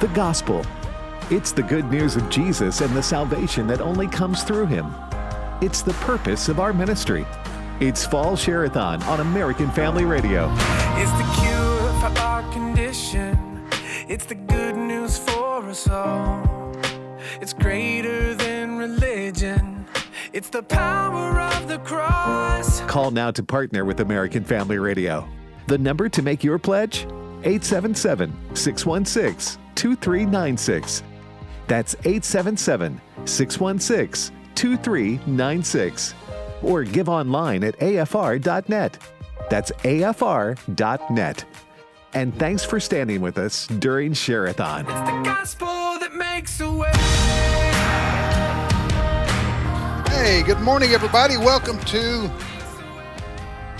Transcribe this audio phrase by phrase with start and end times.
[0.00, 0.64] the gospel.
[1.30, 4.92] It's the good news of Jesus and the salvation that only comes through him.
[5.60, 7.26] It's the purpose of our ministry.
[7.80, 10.50] It's Fall Share-a-thon on American Family Radio.
[10.96, 13.68] It's the cure for our condition.
[14.08, 16.74] It's the good news for us all.
[17.42, 19.86] It's greater than religion.
[20.32, 22.80] It's the power of the cross.
[22.82, 25.28] Call now to partner with American Family Radio.
[25.66, 27.06] The number to make your pledge?
[27.44, 31.02] 877 616 2396.
[31.66, 36.14] That's 877 616 2396.
[36.62, 38.98] Or give online at afr.net.
[39.48, 41.44] That's afr.net.
[42.12, 44.80] And thanks for standing with us during Share-a-thon.
[44.80, 46.90] It's the gospel that makes a way.
[50.12, 51.36] Hey, good morning, everybody.
[51.36, 52.30] Welcome to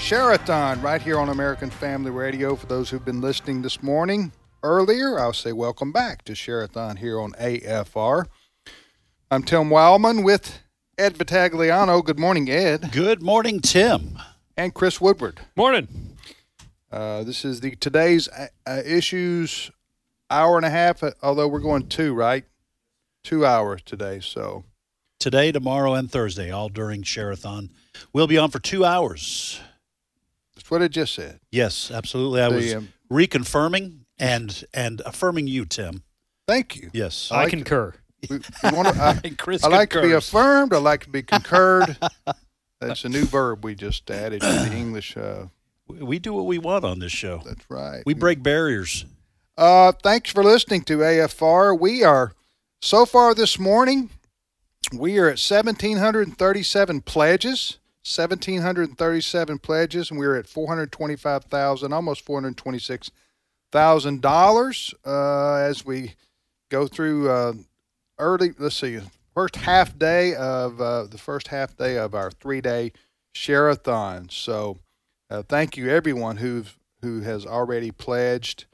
[0.01, 2.57] Share-a-thon right here on American Family Radio.
[2.57, 4.33] For those who've been listening this morning
[4.63, 8.25] earlier, I'll say welcome back to Share-a-thon here on AFR.
[9.31, 10.61] I'm Tim Wildman with
[10.99, 12.05] Ed Vitagliano.
[12.05, 12.91] Good morning, Ed.
[12.91, 14.19] Good morning, Tim.
[14.57, 15.41] And Chris Woodward.
[15.55, 16.17] Morning.
[16.91, 19.71] Uh, this is the today's uh, uh, issues
[20.29, 22.45] hour and a half, uh, although we're going two, right?
[23.23, 24.65] Two hours today, so
[25.21, 27.69] Today, tomorrow, and Thursday, all during Share-a-thon.
[28.15, 29.61] We'll be on for two hours.
[30.71, 31.41] That's what I just said.
[31.51, 32.41] Yes, absolutely.
[32.43, 36.05] I The, was um, reconfirming and and affirming you, Tim.
[36.47, 36.91] Thank you.
[36.93, 37.31] Yes.
[37.33, 37.95] I, like concur.
[38.29, 38.91] We, we wanna,
[39.25, 40.73] I, Chris I like to be affirmed.
[40.73, 41.97] I like to be concurred.
[42.81, 45.17] That's a new verb we just added to the English.
[45.17, 45.47] Uh,
[45.89, 47.43] We do what we want on this show.
[47.45, 48.03] that's right.
[48.07, 49.05] We break barriers.
[49.59, 51.79] Uh, thanks for listening to AFR.
[51.79, 52.33] We are
[52.81, 54.11] so far this morning.
[54.97, 57.79] We are at 1,737 pledges.
[58.05, 63.11] 1,737 pledges, and we're at 425,000, almost 426
[63.73, 64.95] thousand dollars.
[65.07, 66.15] Uh, as we
[66.71, 67.53] go through uh,
[68.19, 69.01] early, let's see,
[69.35, 72.93] first half day of uh, the first half day of our three day
[73.33, 74.29] share-a-thon.
[74.31, 74.79] So,
[75.31, 76.65] uh, thank you everyone who
[77.03, 78.67] who has already pledged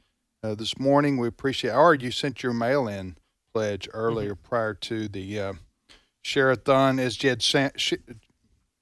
[0.43, 1.17] uh, this morning.
[1.17, 1.73] We appreciate.
[1.73, 3.17] Or you sent your mail-in
[3.53, 5.53] pledge earlier prior to the uh,
[6.23, 7.93] share-a-thon, as Jed Sh-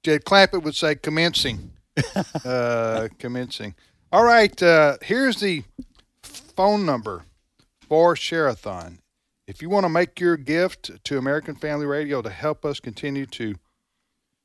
[0.05, 1.71] Jed Clampett would say, commencing.
[2.45, 3.73] uh, commencing.
[4.11, 4.61] All right.
[4.61, 5.63] Uh, here's the
[6.21, 7.23] phone number
[7.81, 8.99] for Share-a-thon.
[9.47, 13.25] If you want to make your gift to American Family Radio to help us continue
[13.25, 13.55] to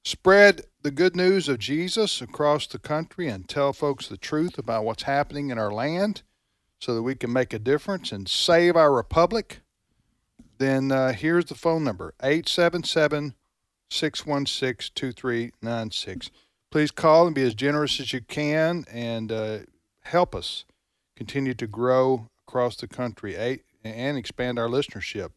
[0.02, 4.86] spread the good news of Jesus across the country and tell folks the truth about
[4.86, 6.22] what's happening in our land
[6.80, 9.60] so that we can make a difference and save our republic,
[10.56, 13.34] then uh, here's the phone number 877
[13.90, 16.30] 616 2396.
[16.70, 19.58] Please call and be as generous as you can and uh,
[20.02, 20.64] help us
[21.16, 25.30] continue to grow across the country and expand our listenership.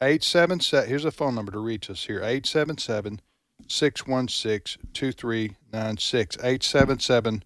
[0.00, 3.20] 877, here's a phone number to reach us here 877
[3.68, 6.36] 616 2396.
[6.36, 7.44] 877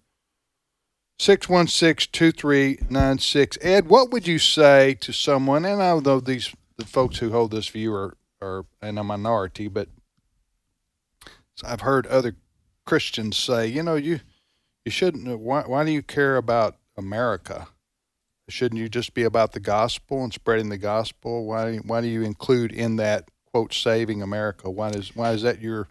[1.19, 3.57] 616 2396.
[3.61, 7.51] Ed, what would you say to someone, and I know these the folks who hold
[7.51, 9.89] this view are, are in a minority, but
[11.63, 12.35] I've heard other
[12.85, 14.19] Christians say, you know, you
[14.85, 15.39] you shouldn't.
[15.39, 17.67] Why, why do you care about America?
[18.49, 21.45] Shouldn't you just be about the gospel and spreading the gospel?
[21.45, 24.69] Why why do you include in that quote saving America?
[24.69, 25.87] Why is why is that your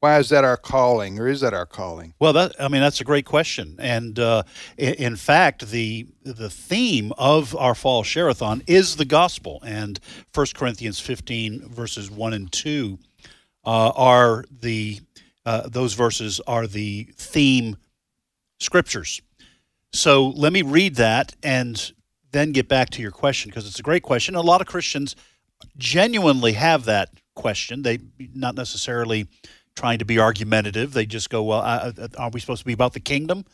[0.00, 2.14] why is that our calling, or is that our calling?
[2.20, 4.44] Well, that I mean that's a great question, and uh,
[4.76, 9.98] in, fact, the the theme of our fall share-a-thon is the gospel, and
[10.32, 12.98] 1 Corinthians 15 verses one and two
[13.64, 15.00] uh, are the
[15.48, 17.78] uh, those verses are the theme
[18.60, 19.22] scriptures.
[19.94, 21.90] So let me read that and
[22.32, 24.34] then get back to your question because it's a great question.
[24.34, 25.16] A lot of Christians
[25.78, 27.80] genuinely have that question.
[27.80, 27.98] They
[28.34, 29.26] not necessarily
[29.74, 30.92] trying to be argumentative.
[30.92, 31.62] They just go, "Well,
[32.18, 33.46] are we supposed to be about the kingdom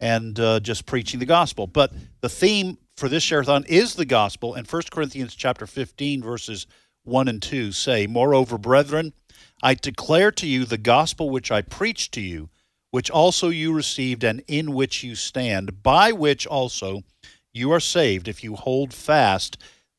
[0.00, 1.92] and uh, just preaching the gospel?" But
[2.22, 6.66] the theme for this share-a-thon is the gospel, and 1 Corinthians chapter 15 verses
[7.04, 9.12] 1 and 2 say, "Moreover, brethren,
[9.62, 12.48] I declare to you the gospel which I preached to you,
[12.90, 17.02] which also you received and in which you stand, by which also
[17.52, 19.56] you are saved if you hold fast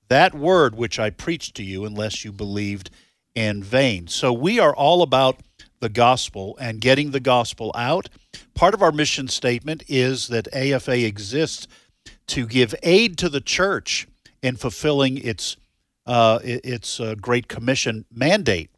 [0.10, 2.92] that word which I preached to you, unless you believed
[3.34, 4.08] in vain.
[4.08, 5.40] So we are all about
[5.80, 8.10] the gospel and getting the gospel out.
[8.54, 11.68] Part of our mission statement is that AFA exists
[12.28, 14.08] to give aid to the church
[14.42, 15.58] in fulfilling its
[16.06, 18.70] uh, its uh, Great Commission mandate.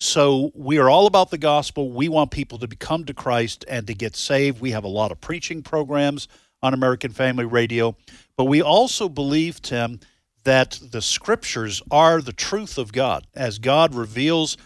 [0.00, 1.90] So we are all about the gospel.
[1.90, 4.60] We want people to become to Christ and to get saved.
[4.60, 6.28] We have a lot of preaching programs
[6.62, 7.96] on American Family Radio,
[8.36, 10.00] but we also believe, Tim,
[10.44, 14.56] that the scriptures are the truth of God, as God reveals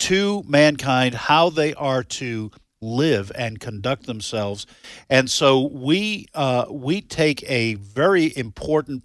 [0.00, 2.50] to mankind how they are to
[2.80, 4.66] live and conduct themselves.
[5.10, 9.04] And so we uh, we take a very important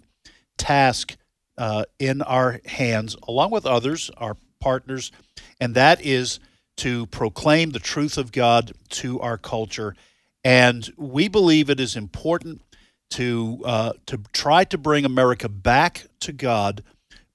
[0.56, 1.16] task
[1.58, 5.12] uh, in our hands, along with others, our partners,
[5.60, 6.40] and that is
[6.78, 9.94] to proclaim the truth of God to our culture.
[10.42, 12.62] And we believe it is important
[13.10, 16.82] to uh, to try to bring America back to God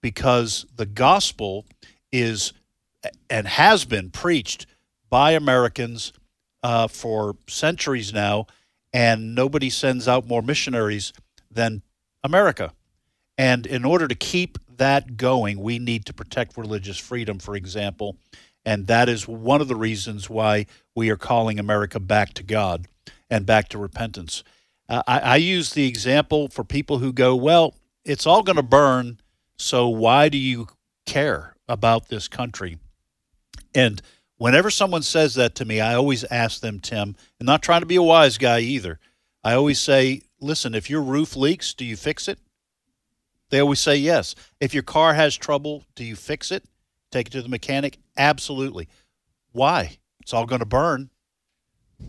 [0.01, 1.65] because the gospel
[2.11, 2.53] is
[3.29, 4.65] and has been preached
[5.09, 6.11] by Americans
[6.63, 8.47] uh, for centuries now,
[8.91, 11.13] and nobody sends out more missionaries
[11.51, 11.83] than
[12.23, 12.73] America.
[13.37, 18.17] And in order to keep that going, we need to protect religious freedom, for example.
[18.65, 20.65] And that is one of the reasons why
[20.95, 22.87] we are calling America back to God
[23.29, 24.43] and back to repentance.
[24.89, 28.63] Uh, I, I use the example for people who go, well, it's all going to
[28.63, 29.19] burn,
[29.57, 30.67] so why do you
[31.05, 32.77] care about this country?
[33.73, 34.01] And
[34.37, 37.85] whenever someone says that to me, I always ask them, Tim, and not trying to
[37.85, 38.99] be a wise guy either.
[39.43, 42.39] I always say, listen, if your roof leaks, do you fix it?
[43.49, 44.35] They always say yes.
[44.59, 46.63] If your car has trouble, do you fix it?
[47.11, 47.97] Take it to the mechanic?
[48.17, 48.87] Absolutely.
[49.51, 49.97] Why?
[50.21, 51.09] It's all going to burn.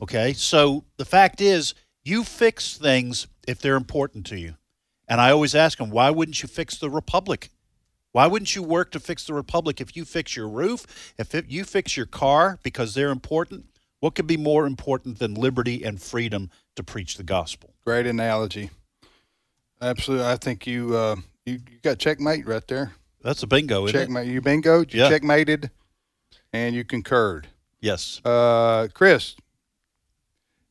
[0.03, 0.35] Okay.
[0.35, 4.55] So the fact is, you fix things if they're important to you.
[5.09, 7.51] And I always ask them, why wouldn't you fix the Republic?
[8.13, 11.49] Why wouldn't you work to fix the Republic if you fix your roof, if it,
[11.49, 13.67] you fix your car because they're important?
[14.01, 17.75] What could be more important than liberty and freedom to preach the gospel?
[17.85, 18.71] Great analogy.
[19.81, 20.27] Absolutely.
[20.27, 21.17] I think you uh,
[21.47, 22.93] you, you got checkmate right there.
[23.23, 24.27] That's a bingo, isn't Checkmate.
[24.29, 24.93] You bingoed.
[24.95, 25.09] You Yeah.
[25.09, 25.71] checkmated,
[26.53, 27.45] and you concurred.
[27.45, 27.51] it?
[27.81, 28.21] Yes.
[28.25, 29.37] Uh, Chris,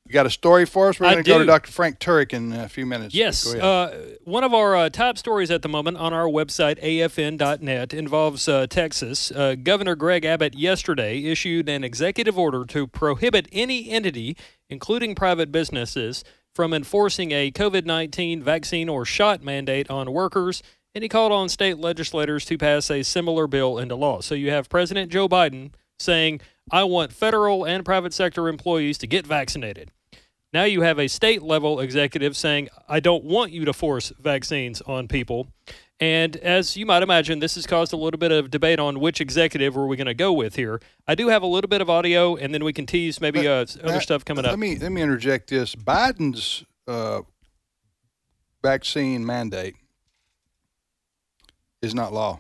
[0.05, 0.99] you got a story for us?
[0.99, 1.47] We're I going to go to do.
[1.47, 1.71] Dr.
[1.71, 3.13] Frank Turek in a few minutes.
[3.13, 3.43] Yes.
[3.45, 3.63] Go ahead.
[3.63, 8.47] Uh, one of our uh, top stories at the moment on our website, afn.net, involves
[8.47, 9.31] uh, Texas.
[9.31, 14.35] Uh, Governor Greg Abbott yesterday issued an executive order to prohibit any entity,
[14.69, 16.23] including private businesses,
[16.53, 20.61] from enforcing a COVID 19 vaccine or shot mandate on workers.
[20.95, 24.21] And he called on state legislators to pass a similar bill into law.
[24.21, 26.41] So you have President Joe Biden saying,
[26.71, 29.91] I want federal and private sector employees to get vaccinated.
[30.51, 34.81] Now you have a state level executive saying, I don't want you to force vaccines
[34.81, 35.47] on people.
[35.99, 39.19] And as you might imagine, this has caused a little bit of debate on which
[39.19, 40.79] executive are we going to go with here.
[41.07, 43.65] I do have a little bit of audio, and then we can tease maybe uh,
[43.83, 44.59] other stuff coming let up.
[44.59, 45.75] me let me interject this.
[45.75, 47.21] Biden's uh,
[48.63, 49.75] vaccine mandate
[51.81, 52.39] is not law.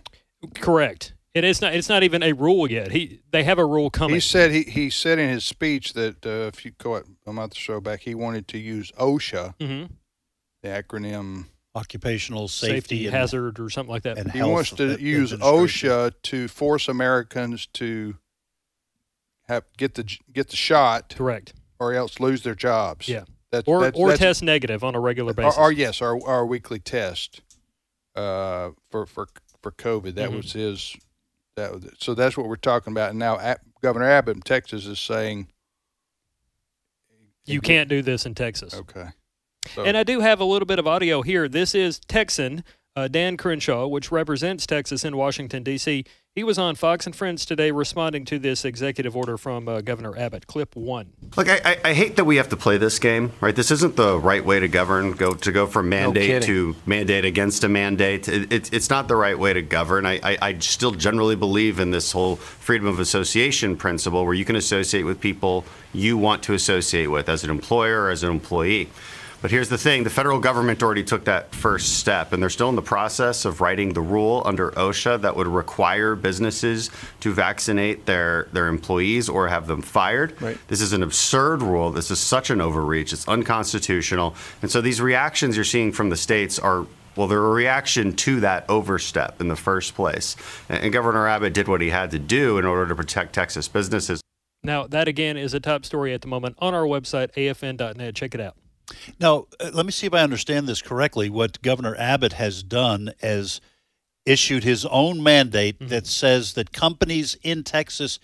[0.55, 1.13] Correct.
[1.33, 1.75] It is not.
[1.75, 2.91] It's not even a rule yet.
[2.91, 4.15] He they have a rule coming.
[4.15, 7.53] He said he, he said in his speech that uh, if you go a month
[7.53, 9.93] or so back, he wanted to use OSHA, hmm
[10.61, 11.45] the acronym.
[11.79, 14.17] Occupational safety, Safety, and, hazard or something like that.
[14.17, 15.31] and He wants to ad- use.
[15.33, 18.17] OSHA to force Americans to
[19.47, 21.53] have get the get the shot, Correct.
[21.79, 23.07] or else lose their jobs.
[23.07, 23.23] Yeah.
[23.51, 25.57] that's, Or that's, or that's, test negative on a regular basis.
[25.57, 27.41] or yes, our our weekly test
[28.15, 29.27] uh, for for
[29.61, 30.15] for COVID.
[30.15, 30.37] That Mhm.
[30.37, 30.95] was his.
[31.55, 33.09] That was, so that's what we're talking about.
[33.09, 35.47] And now Ab- Governor Abbott in Texas is saying
[37.45, 38.73] you can't do this in Texas.
[38.73, 39.07] Okay.
[39.75, 41.47] So, And I do have a little bit of audio here.
[41.47, 42.63] This is Texan
[42.99, 46.03] uh, Dan Crenshaw, which represents Texas in Washington, D.C.
[46.35, 50.17] He was on Fox and Friends today responding to this executive order from uh, Governor
[50.17, 50.47] Abbott.
[50.47, 51.13] Clip one.
[51.35, 53.55] Look, I, I, I hate that we have to play this game, right?
[53.55, 55.13] This isn't the right way to govern.
[55.13, 56.47] Go to go from mandate kidding.
[56.47, 58.27] to mandate against a mandate.
[58.27, 60.05] It, it, it's not the right way to govern.
[60.05, 64.45] I, I, I still generally believe in this whole freedom of association principle, where you
[64.45, 68.29] can associate with people you want to associate with as an employer or as an
[68.29, 68.89] employee.
[69.41, 72.67] But here's the thing the federal government already took that first step, and they're still
[72.69, 76.89] in the process of writing the rule under OSHA that would require businesses
[77.21, 80.39] to vaccinate their, their employees or have them fired.
[80.41, 80.57] Right.
[80.67, 81.91] This is an absurd rule.
[81.91, 83.13] This is such an overreach.
[83.13, 84.35] It's unconstitutional.
[84.61, 86.85] And so these reactions you're seeing from the states are.
[87.15, 90.37] Well, they're a reaction to that overstep in the first place.
[90.69, 93.67] And and Governor Abbott did what he had to do in order to protect Texas
[93.67, 94.21] businesses.
[94.63, 98.15] Now, that again is a top story at the moment on our website, afn.net.
[98.15, 98.55] Check it out.
[99.19, 101.29] Now, uh, let me see if I understand this correctly.
[101.29, 103.61] What Governor Abbott has done is
[104.25, 105.87] issued his own mandate Mm-hmm.
[105.89, 108.19] that says that companies in Texas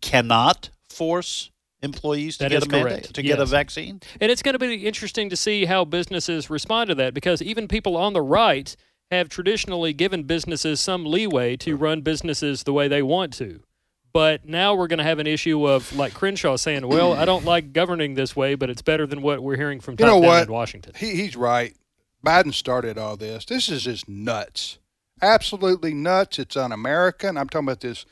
[0.00, 1.50] cannot force
[1.82, 3.14] employees to That get a mandate correct.
[3.14, 4.00] to get a vaccine.
[4.20, 7.68] And it's going to be interesting to see how businesses respond to that because even
[7.68, 8.74] people on the right
[9.10, 13.60] have traditionally given businesses some leeway to run businesses the way they want to.
[14.14, 17.44] But now we're going to have an issue of like Crenshaw saying, "Well, I don't
[17.44, 20.20] like governing this way, but it's better than what we're hearing from You top know
[20.20, 20.42] down what?
[20.46, 21.74] in Washington." he, he's right.
[22.24, 23.44] Biden started all this.
[23.44, 24.78] This is just nuts.
[25.20, 26.38] absolutely nuts.
[26.38, 27.36] It's un-American.
[27.36, 28.06] I'm talking about this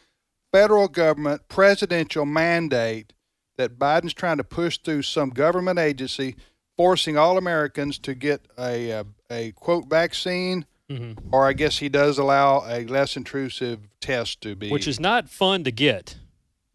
[0.53, 3.13] federal government presidential mandate
[3.57, 6.35] that Biden's trying to push through some government agency,
[6.77, 11.35] forcing all Americans to get a a, a quote vaccine, Mm-hmm.
[11.35, 15.29] or I guess he does allow a less intrusive test to be, Which is not
[15.29, 16.17] fun to get.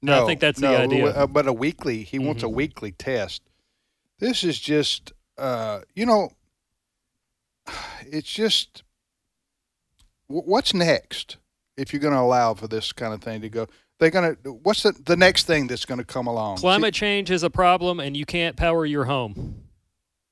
[0.02, 1.06] no, I think that's the idea.
[1.06, 1.20] Mm-hmm.
[1.20, 3.42] uh, But a weekly, he wants a weekly test.
[4.20, 6.30] This is just, uh, you know,
[8.02, 8.84] it's just,
[10.28, 11.38] what's next
[11.78, 13.68] if you're going to allow for this kind of thing to go?
[14.00, 16.58] They're going to, what's the, the next thing that's going to come along?
[16.58, 19.67] Climate change is a problem, and you can't power your home.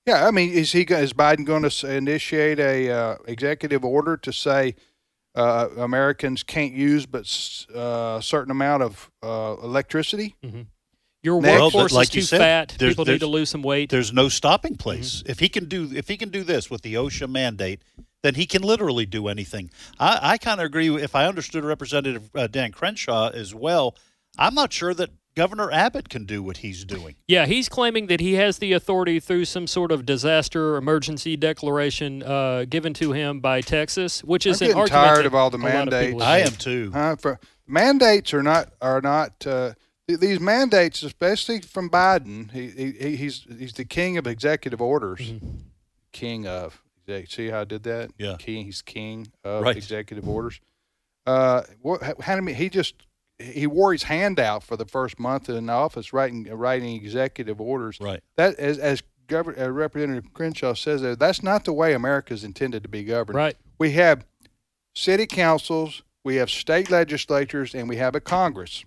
[0.06, 4.32] Yeah, I mean, is he is Biden going to initiate a uh, executive order to
[4.32, 4.76] say
[5.34, 10.36] uh, Americans can't use but s- uh, a certain amount of uh, electricity?
[11.24, 11.54] Your Next.
[11.54, 12.76] Well, workforce like is you too said, fat.
[12.78, 13.90] there's- People need to lose some weight.
[13.90, 15.24] There's no stopping place.
[15.26, 17.82] If he can do if he can do this with the OSHA mandate,
[18.22, 19.72] then he can literally do anything.
[20.00, 20.94] I, I kind of agree.
[21.02, 23.96] If I understood Representative uh, Dan Crenshaw as well,
[24.38, 27.16] I'm not sure that Governor Abbott can do what he's doing.
[27.28, 32.24] Yeah, he's claiming that he has the authority through some sort of disaster emergency declaration
[32.24, 35.50] uh, given to him by Texas, which is I'm an getting argument tired of all
[35.50, 36.24] the a lot of people mandates.
[36.24, 36.48] I made.
[36.48, 36.92] am too.
[36.94, 37.16] Huh?
[37.18, 39.74] For mandates are not are not uh,
[40.08, 42.50] th- these mandates, especially from Biden.
[42.52, 45.20] He, he he's he's the king of executive orders.
[45.20, 45.50] Mm-hmm.
[46.14, 46.82] King of
[47.28, 48.12] see how I did that?
[48.18, 48.38] Yeah.
[48.40, 48.64] king.
[48.66, 49.76] He's king of Right.
[49.76, 50.62] executive orders.
[51.26, 52.02] Uh, what?
[52.02, 52.54] How, how many?
[52.54, 52.96] He just
[53.40, 58.00] he wore his hand out for the first month in office, writing writing executive orders.
[58.00, 58.22] Right.
[58.38, 62.84] That as as Governor uh, Representative Crenshaw says, there, that's not the way America's intended
[62.84, 63.36] to be governed.
[63.36, 63.58] Right.
[63.80, 64.26] We have
[64.94, 68.86] city councils, we have state legislatures, and we have a Congress.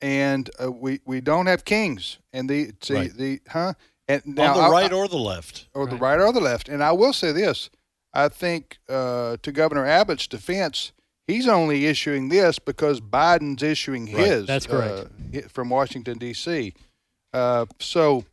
[0.00, 2.18] And uh, we we don't have kings.
[2.32, 3.12] And the see Right.
[3.16, 3.74] the huh
[4.08, 5.68] and now On the right I- or the left.
[5.74, 6.18] or the Right.
[6.18, 6.68] right or the left.
[6.68, 7.70] And I will say this:
[8.12, 10.92] I think uh, to Governor Abbott's defense,
[11.26, 14.26] he's only issuing this because Biden's issuing Right.
[14.26, 14.46] his.
[14.46, 15.08] That's correct.
[15.34, 16.72] uh, from Washington D.C.
[17.32, 18.24] Uh, so,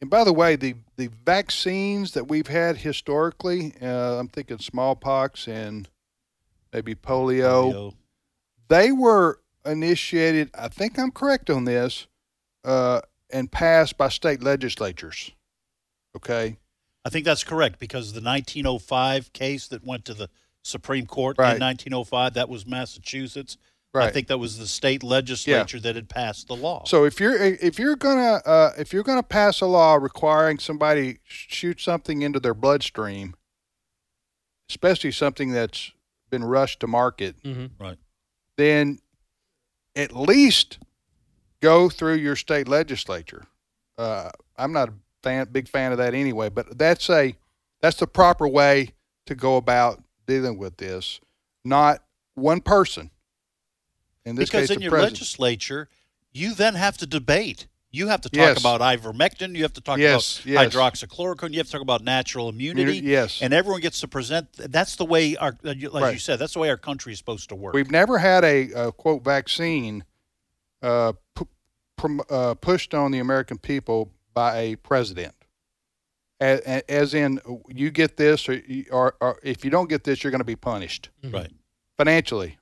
[0.00, 5.46] and by the way, the the vaccines that we've had historically, uh, I'm thinking smallpox
[5.48, 5.88] and
[6.72, 7.94] maybe polio Polio.
[8.68, 10.50] they were initiated.
[10.58, 12.06] I think I'm correct on this,
[12.64, 13.00] uh,
[13.30, 15.32] and passed by state legislatures.
[16.16, 16.56] Okay,
[17.04, 20.28] I think that's correct because the 1905 case that went to the
[20.62, 21.54] Supreme Court Right.
[21.56, 23.56] in 1905, that was Massachusetts.
[23.94, 24.08] right.
[24.08, 26.84] I think that was the state legislature that had passed the law.
[26.86, 31.18] so if you're if you're gonna uh, if you're gonna pass a law requiring somebody
[31.24, 33.34] shoot something into their bloodstream,
[34.68, 35.92] especially something that's
[36.30, 37.98] been rushed to market, hmm right.
[38.56, 38.98] then
[39.94, 40.78] at least
[41.60, 43.44] go through your state legislature.
[43.98, 44.92] Uh, I'm not a
[45.22, 47.36] fan, big fan of that anyway, but that's a
[47.82, 48.94] that's the proper way
[49.26, 51.20] to go about dealing with this.
[51.64, 52.02] Not
[52.34, 53.10] one person.
[54.24, 55.14] In this because case, in your president.
[55.14, 55.88] legislature,
[56.32, 57.66] you then have to debate.
[57.90, 58.60] You have to talk Yes.
[58.60, 59.54] about ivermectin.
[59.54, 60.74] You have to talk Yes, about yes.
[60.74, 61.50] hydroxychloroquine.
[61.52, 62.98] You have to talk about natural immunity.
[63.00, 63.42] yes.
[63.42, 64.48] And everyone gets to present.
[64.54, 67.18] That's the way our, uh, you- like you said, that's the way our country is
[67.18, 67.74] supposed to work.
[67.74, 70.04] We've never had a, uh quote vaccine
[70.82, 71.12] uh,
[71.96, 75.34] prom- uh, pushed on the American people by a president.
[76.42, 80.30] As, as in, you get this, or, or, or if you don't get this, you're
[80.30, 81.50] going to be punished right.
[81.96, 82.58] financially.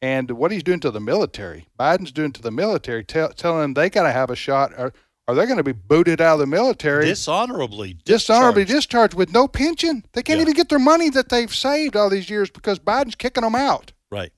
[0.00, 3.74] And what he's doing to the military, Biden's doing to the military, tell, telling them
[3.74, 4.92] they got to have a shot, or,
[5.26, 7.96] or they're going to be booted out of the military, Dishonorably.
[8.04, 8.76] dishonorably discharged.
[8.76, 10.04] discharged with no pension.
[10.12, 10.42] They can't Yeah.
[10.42, 13.92] even get their money that they've saved all these years because Biden's kicking them out.
[14.10, 14.30] Right.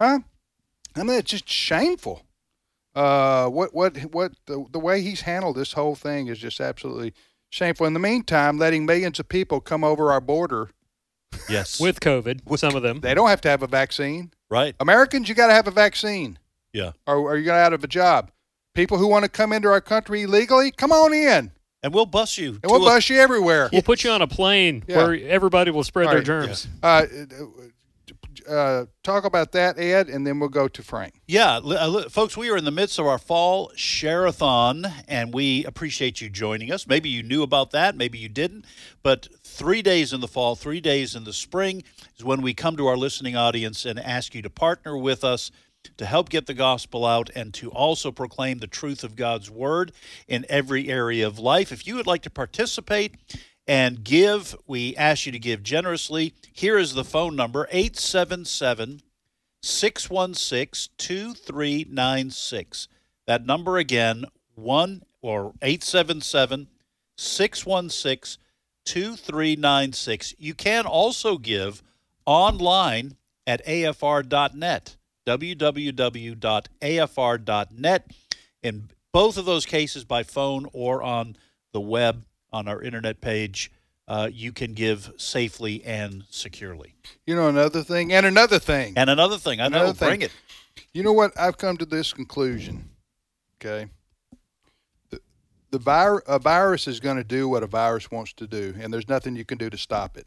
[0.00, 0.20] Huh?
[0.96, 2.22] I mean, it's just shameful.
[2.94, 7.12] Uh, what what what the, the way he's handled this whole thing is just absolutely
[7.54, 7.86] shameful.
[7.86, 10.70] In the meantime, letting millions of people come over our border,
[11.48, 11.80] Yes.
[11.86, 13.00] With COVID, with, some of them.
[13.00, 14.32] they don't have to have a vaccine.
[14.50, 14.74] right.
[14.80, 16.38] Americans, you got to have a vaccine,
[16.72, 16.92] Yeah.
[17.06, 18.30] or, or you're out of a job.
[18.74, 21.50] People who want to come into our country illegally, come on in,
[21.82, 22.58] And we'll bus you.
[22.62, 23.68] and we'll a- bus you everywhere.
[23.72, 24.96] We'll put you on a plane Yeah.
[24.98, 26.24] where everybody will spread their Right.
[26.24, 26.68] germs.
[26.82, 27.06] Uh,
[28.48, 31.20] uh, talk about that, Ed, and then we'll go to Frank.
[31.26, 36.20] Yeah, uh, folks, we are in the midst of our fall share-a-thon, and we appreciate
[36.20, 36.86] you joining us.
[36.86, 38.64] Maybe you knew about that, maybe you didn't,
[39.02, 41.82] but three days in the fall, three days in the spring
[42.16, 45.50] is when we come to our listening audience and ask you to partner with us
[45.96, 49.92] to help get the gospel out and to also proclaim the truth of God's word
[50.26, 51.72] in every area of life.
[51.72, 53.14] If you would like to participate
[53.66, 56.34] and give, we ask you to give generously.
[56.52, 59.02] Here is the phone number 877
[59.62, 62.88] 616 2396.
[63.26, 66.68] That number again, 1 or 877
[67.16, 68.42] 616
[68.84, 70.34] 2396.
[70.38, 71.82] You can also give
[72.26, 73.16] online
[73.46, 76.40] at afr.net, www.afr.net.
[78.62, 81.36] In both of those cases, by phone or on
[81.72, 83.70] the web on our internet page,
[84.06, 86.94] uh, you can give safely and securely.
[87.26, 88.94] You know another thing, and another thing.
[88.96, 90.08] And another thing, I know, Another thing.
[90.08, 90.30] bring it.
[90.92, 91.32] You know what?
[91.38, 92.90] I've come to this conclusion.
[93.60, 93.88] Okay.
[95.10, 95.20] The,
[95.70, 98.92] the vir- a virus is going to do what a virus wants to do, and
[98.92, 100.26] there's nothing you can do to stop it.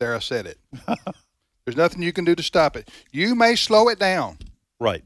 [0.00, 0.58] There, I said it.
[1.64, 2.88] there's nothing you can do to stop it.
[3.12, 4.38] You may slow it down,
[4.80, 5.04] Right.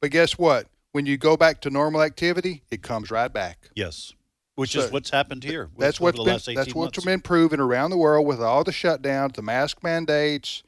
[0.00, 0.66] but guess what?
[0.96, 3.68] When you go back to normal activity, it comes right back.
[3.74, 4.14] Yes.
[4.54, 5.68] Which So, is what's happened here.
[5.76, 9.42] That's what's been that's what's been proven around the world with all the shutdowns, the
[9.42, 10.62] mask mandates,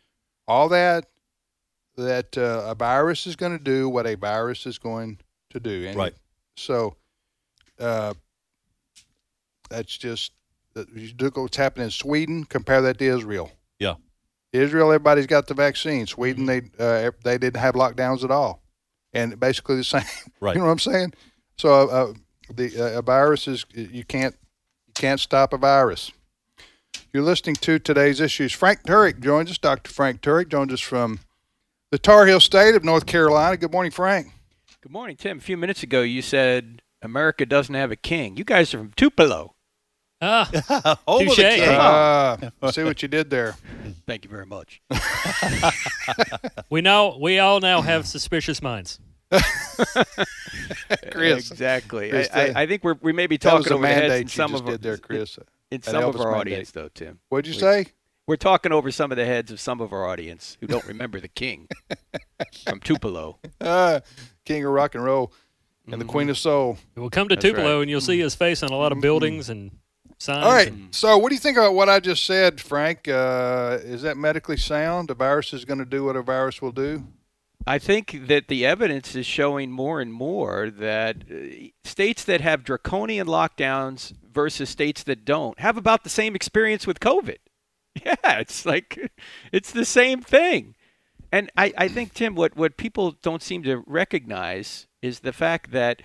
[0.46, 1.06] all that.
[1.96, 5.18] That uh, a virus is going to do what a virus is going
[5.48, 5.86] to do.
[5.86, 6.14] And Right.
[6.58, 6.96] So,
[7.80, 8.12] uh,
[9.70, 10.32] that's just
[10.74, 12.44] that- you look at what's happening in Sweden.
[12.44, 13.50] Compare that to Israel.
[13.78, 13.94] Yeah.
[14.52, 16.06] Israel, everybody's got the vaccine.
[16.06, 18.62] Sweden, they uh, they didn't have lockdowns at all,
[19.12, 20.02] and basically the same.
[20.40, 20.54] Right.
[20.54, 21.14] You know what I'm saying?
[21.56, 22.12] So uh,
[22.54, 24.34] the uh, a virus is you can't
[24.86, 26.12] you can't stop a virus.
[27.12, 28.52] You're listening to today's issues.
[28.52, 29.58] Frank Turek joins us.
[29.58, 29.90] Dr.
[29.90, 31.20] Frank Turek joins us from
[31.90, 33.56] the Tar Heel State of North Carolina.
[33.56, 34.28] Good morning, Frank.
[34.82, 35.38] Good morning, Tim.
[35.38, 38.36] A few minutes ago, you said America doesn't have a king.
[38.36, 39.54] You guys are from Tupelo.
[40.20, 40.44] Ah,
[41.06, 41.36] Home of the Touche.
[41.36, 41.68] king.
[41.68, 43.54] Uh, see what you did there.
[44.06, 44.82] Thank you very much.
[46.70, 48.98] we know we all now have suspicious minds.
[51.12, 51.50] Chris.
[51.50, 52.10] exactly.
[52.10, 54.62] Chris, I, I, I think we're, we may be talking over heads in some of
[54.64, 55.38] our, did there, Chris.
[55.70, 56.40] in some of our mandate.
[56.40, 57.20] audience, though, Tim.
[57.28, 57.86] What'd you We- say?
[58.26, 61.18] We're talking over some of the heads of some of our audience who don't remember
[61.18, 61.66] the king
[62.66, 63.38] from Tupelo.
[63.58, 64.00] Uh,
[64.44, 65.32] King of Rock and Roll
[65.86, 66.10] and the Mm-hmm.
[66.10, 66.76] Queen of Soul.
[66.94, 67.80] We'll come to That's Tupelo right.
[67.82, 69.70] and you'll see his face on a lot of buildings and
[70.18, 70.44] signs.
[70.44, 70.68] All right.
[70.68, 73.08] and- So, what do you think about what I just said, Frank?
[73.08, 75.10] Uh, is that medically sound?
[75.10, 77.06] A virus is going to do what a virus will do.
[77.66, 82.64] I think that the evidence is showing more and more that uh, states that have
[82.64, 87.36] draconian lockdowns versus states that don't have about the same experience with COVID.
[88.04, 89.10] Yeah, it's like
[89.50, 90.76] it's the same thing.
[91.32, 95.72] And I, I think, Tim, what, what people don't seem to recognize is the fact
[95.72, 96.00] that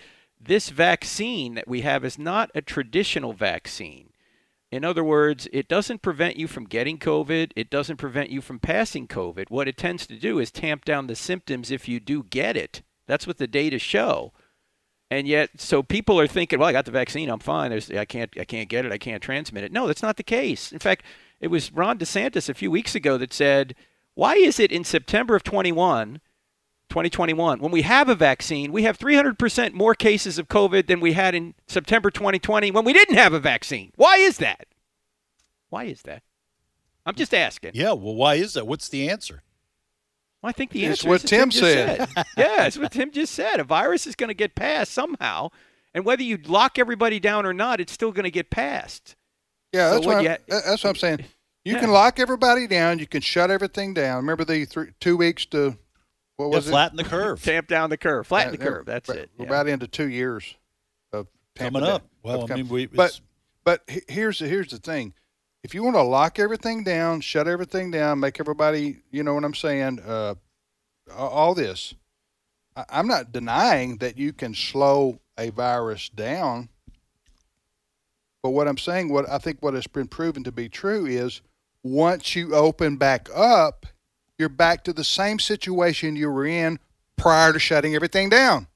[0.45, 4.09] this vaccine that we have is not a traditional vaccine.
[4.71, 7.51] In other words, it doesn't prevent you from getting COVID.
[7.55, 9.49] It doesn't prevent you from passing COVID.
[9.49, 12.81] What it tends to do is tamp down the symptoms if you do get it.
[13.05, 14.33] That's what the data show.
[15.11, 17.29] And yet, so people are thinking, "Well, I got the vaccine.
[17.29, 17.69] I'm fine.
[17.69, 18.91] There's, I can't, I can't get it.
[18.91, 20.71] I can't transmit it." No, that's not the case.
[20.71, 21.05] In fact,
[21.39, 23.75] it was Ron DeSantis a few weeks ago that said,
[24.15, 26.19] "Why is it in September of 21,
[26.93, 31.13] 2021, when we have a vaccine, we have 300% more cases of COVID than we
[31.13, 33.91] had in September 2020 when we didn't have a vaccine?
[33.95, 34.67] Why is that?
[35.69, 36.21] Why is that?
[37.03, 37.71] I'm just asking.
[37.73, 38.67] Yeah, well, why is that?
[38.67, 39.41] What's the answer?
[40.43, 42.09] Well, I think the It's answer what is what Tim just said.
[42.37, 43.59] yeah, it's what Tim just said.
[43.59, 45.49] A virus is going to get passed somehow,
[45.95, 49.15] and whether you lock everybody down or not, it's still going to get passed.
[49.73, 51.25] Yeah, So that's what what, I'm, ha- that's what I'm saying.
[51.65, 51.79] You Yeah.
[51.79, 52.99] can lock everybody down.
[52.99, 54.17] You can shut everything down.
[54.17, 55.75] Remember the three, two weeks to
[56.37, 56.71] what Yeah, was it?
[56.71, 57.41] flatten the curve.
[57.43, 58.85] Tamp down the curve, flatten the curve.
[58.85, 59.29] That's we're- it.
[59.37, 60.55] We're about into two years
[61.11, 62.01] of tamping Coming up.
[62.01, 62.85] down- Well, of I com- mean, we.
[62.87, 63.19] but
[63.63, 65.13] but here's the, here's the thing.
[65.63, 69.45] If you want to lock everything down, shut everything down, make everybody, you know what
[69.45, 70.35] I'm saying, uh,
[71.15, 71.93] all this,
[72.75, 76.67] I, I'm not denying that you can slow a virus down.
[78.41, 81.41] But what I'm saying, what I think what has been proven to be true is
[81.83, 83.85] once you open back up,
[84.43, 86.77] you're back to the same situation you were in
[87.15, 88.57] prior to shutting everything down.
[88.57, 88.67] And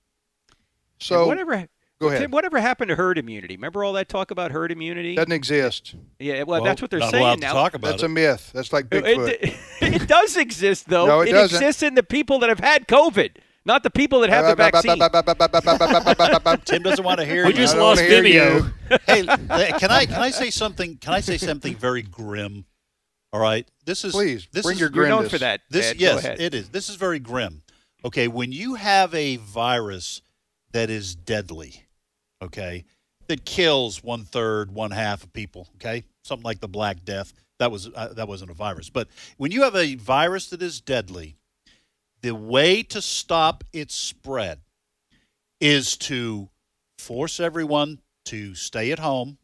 [0.97, 1.67] So whatever.
[1.99, 2.21] go ahead.
[2.21, 3.57] Tim, whatever happened to herd immunity?
[3.57, 5.15] Remember all that talk about herd immunity?
[5.15, 5.95] doesn't exist.
[6.19, 7.49] yeah, well, well, that's what they're not saying now.
[7.49, 8.05] to talk about That's it.
[8.05, 8.51] a myth.
[8.53, 9.27] That's like Bigfoot.
[9.41, 9.55] It,
[10.01, 11.05] it does exist, though.
[11.07, 11.57] No, it doesn't.
[11.57, 13.31] exists in the people that have had COVID,
[13.65, 14.97] not the people that have the vaccine.
[16.65, 17.57] Tim doesn't want to hear We you.
[17.57, 18.71] just lost hear Vimeo.
[19.05, 19.25] hey,
[19.77, 20.97] can I can I say something?
[20.97, 22.65] Can I say something very grim?
[23.33, 25.61] All right, this is Please, This bring is, your You're known for that.
[25.69, 25.97] This Ed.
[25.99, 26.69] Yes, it is.
[26.69, 27.61] This is very grim.
[28.05, 30.21] Okay, when you have a virus
[30.71, 31.83] that is deadly,
[32.41, 32.85] okay,
[33.27, 37.33] that kills one third, one half of people, okay, something like the Black Death.
[37.59, 40.79] That was uh, that wasn't a virus, but when you have a virus that is
[40.79, 41.35] deadly,
[42.21, 44.59] the way to stop its spread
[45.59, 46.49] is to
[46.97, 49.37] force everyone to stay at home.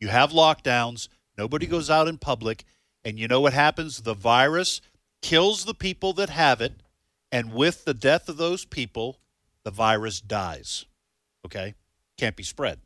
[0.00, 1.08] You have lockdowns.
[1.36, 2.64] Nobody goes out in public.
[3.08, 4.02] And you know what happens?
[4.02, 4.82] The virus
[5.22, 6.74] kills the people that have it.
[7.32, 9.16] And with the death of those people,
[9.64, 10.84] the virus dies.
[11.46, 11.74] Okay?
[12.18, 12.80] Can't be spread.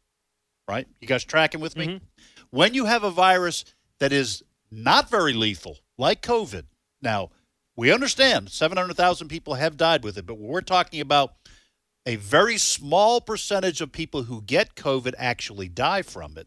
[0.69, 0.87] Right?
[1.01, 1.87] You guys tracking with me?
[1.87, 2.05] Mm-hmm.
[2.51, 3.65] When you have a virus
[3.99, 6.67] that is not very lethal, like COVID.
[7.03, 7.31] Now,
[7.75, 11.35] we understand 700,000 people have died with it, but we're talking about
[12.07, 16.47] a very small percentage of people who get COVID actually die from it.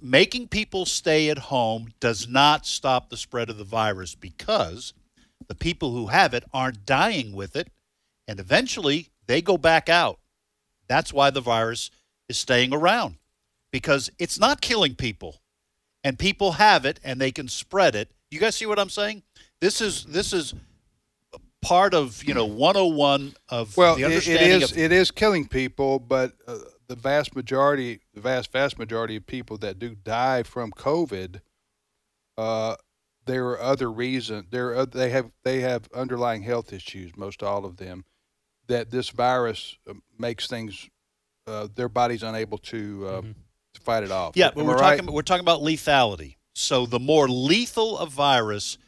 [0.00, 4.92] Making people stay at home does not stop the spread of the virus because
[5.48, 7.70] the people who have it aren't dying with it,
[8.28, 10.18] and eventually they go back out.
[10.88, 11.90] That's why the virus
[12.28, 13.16] is staying around
[13.72, 15.40] because it's not killing people,
[16.04, 18.12] and people have it and they can spread it.
[18.30, 19.22] You guys see what I'm saying?
[19.60, 20.54] This is this is
[21.60, 25.98] part of you know 101 of Well, the it, is of it is killing people,
[25.98, 30.70] but uh, the vast majority, the vast vast majority of people that do die from
[30.72, 31.40] COVID,
[32.38, 32.76] uh,
[33.24, 34.46] there are other reasons.
[34.50, 37.16] There are, they have they have underlying health issues.
[37.16, 38.04] Most all of them,
[38.68, 40.88] that this virus uh, makes things,
[41.46, 43.22] uh, their body's unable to uh,
[43.74, 44.36] to fight it off.
[44.36, 44.98] Yeah, but we're right?
[44.98, 46.36] talking we're talking about lethality.
[46.54, 48.78] So the more lethal a virus,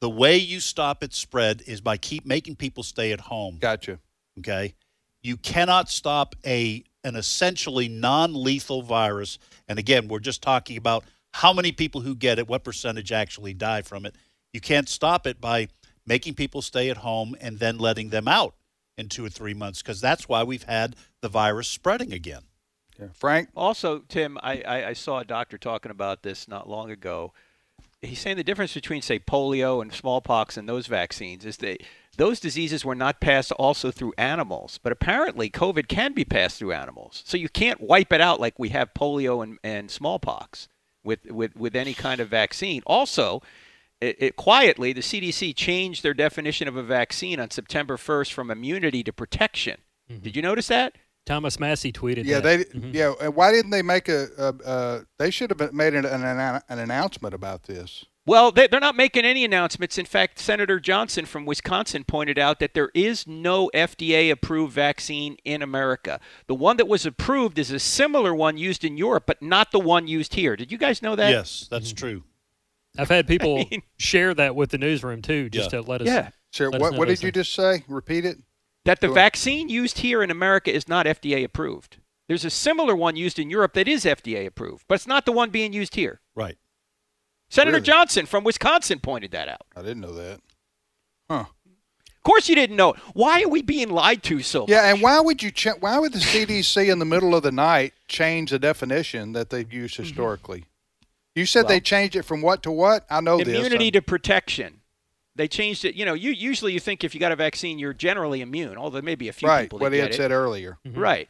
[0.00, 3.58] the way you stop its spread is by keep making people stay at home.
[3.60, 3.98] Gotcha.
[4.38, 4.74] Okay,
[5.22, 9.38] you cannot stop a an essentially non-lethal virus.
[9.68, 13.54] And again, we're just talking about how many people who get it, what percentage actually
[13.54, 14.16] die from it.
[14.52, 15.68] You can't stop it by
[16.06, 18.54] making people stay at home and then letting them out
[18.96, 22.42] in two or three months because that's why we've had the virus spreading again.
[22.98, 23.08] Yeah.
[23.14, 23.48] Frank.
[23.54, 27.32] Also, Tim, I, I, I saw a doctor talking about this not long ago.
[28.00, 31.82] He's saying the difference between, say, polio and smallpox and those vaccines is that
[32.16, 36.72] those diseases were not passed also through animals, but apparently COVID can be passed through
[36.72, 37.22] animals.
[37.26, 40.68] So you can't wipe it out like we have polio and, and smallpox
[41.04, 42.82] with, with, with any kind of vaccine.
[42.86, 43.42] Also,
[44.00, 48.50] it, it, quietly, the CDC changed their definition of a vaccine on September 1st from
[48.50, 49.80] immunity to protection.
[50.10, 50.22] Mm-hmm.
[50.22, 50.94] Did you notice that?
[51.28, 52.42] Thomas Massie tweeted Yeah, that.
[52.72, 52.90] they mm-hmm.
[52.94, 53.12] yeah.
[53.20, 54.26] and Why didn't they make a?
[54.38, 56.22] a, a they should have made an, an,
[56.68, 58.04] an announcement about this.
[58.26, 59.96] Well, they- they're not making any announcements.
[59.98, 65.36] In fact, Senator Johnson from Wisconsin pointed out that there is no FDA approved vaccine
[65.44, 66.20] in America.
[66.46, 69.80] The one that was approved is a similar one used in Europe, but not the
[69.80, 70.56] one used here.
[70.56, 71.30] Did you guys know that?
[71.30, 72.06] yes, that's mm-hmm.
[72.06, 72.22] true.
[72.98, 75.80] I've had people mean- share that with the newsroom too, just Yeah.
[75.82, 76.06] to let us.
[76.06, 76.30] Yeah.
[76.52, 76.70] Sure.
[76.70, 77.46] Let us What know what did you things.
[77.46, 77.84] just say?
[77.88, 78.38] Repeat it.
[78.84, 79.14] That the Sure.
[79.14, 81.98] vaccine used here in America is not FDA approved.
[82.26, 85.32] There's a similar one used in Europe that is FDA approved, but it's not the
[85.32, 86.20] one being used here.
[86.34, 86.56] Right.
[87.50, 87.86] Senator Really?
[87.86, 89.62] Johnson from Wisconsin pointed that out.
[89.74, 90.40] I didn't know that.
[91.30, 91.44] Huh.
[91.46, 92.90] Of course, you didn't know.
[92.92, 93.00] it.
[93.14, 94.68] Why are we being lied to so much?
[94.70, 95.50] Yeah, and why would you?
[95.50, 99.48] Ch- why would the CDC in the middle of the night change the definition that
[99.48, 100.64] they've used historically?
[101.34, 101.84] You said they Mm-hmm.
[101.84, 103.06] Changed it from what to what?
[103.08, 103.48] I know this.
[103.48, 104.77] immunity to protection.
[105.38, 105.94] They changed it.
[105.94, 108.76] You know, you usually you think if you got a vaccine, you're generally immune.
[108.76, 109.62] Although maybe a few right.
[109.62, 110.16] people What that he had it.
[110.16, 110.78] said earlier.
[110.84, 110.98] Mm-hmm.
[110.98, 111.28] Right.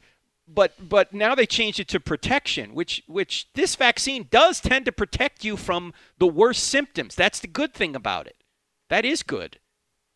[0.49, 4.93] But but now they changed it to protection, which which this vaccine does tend to
[4.93, 7.15] protect you from the worst symptoms.
[7.15, 8.37] That's the good thing about it.
[8.89, 9.59] That is good.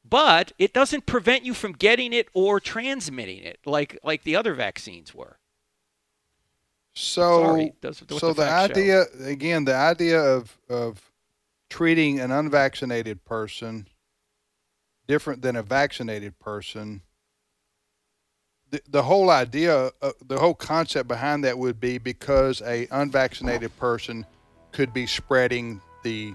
[0.09, 4.55] But it doesn't prevent you from getting it or transmitting it like like the other
[4.55, 5.37] vaccines were.
[6.95, 8.81] So, Sorry, that's so the the, facts show.
[8.81, 11.12] idea again, the idea of of
[11.73, 13.89] treating an unvaccinated person
[15.09, 17.01] different than a vaccinated person.
[18.71, 23.75] The, the whole idea, uh, the whole concept behind that would be because a unvaccinated
[23.79, 24.27] person
[24.73, 26.35] could be spreading the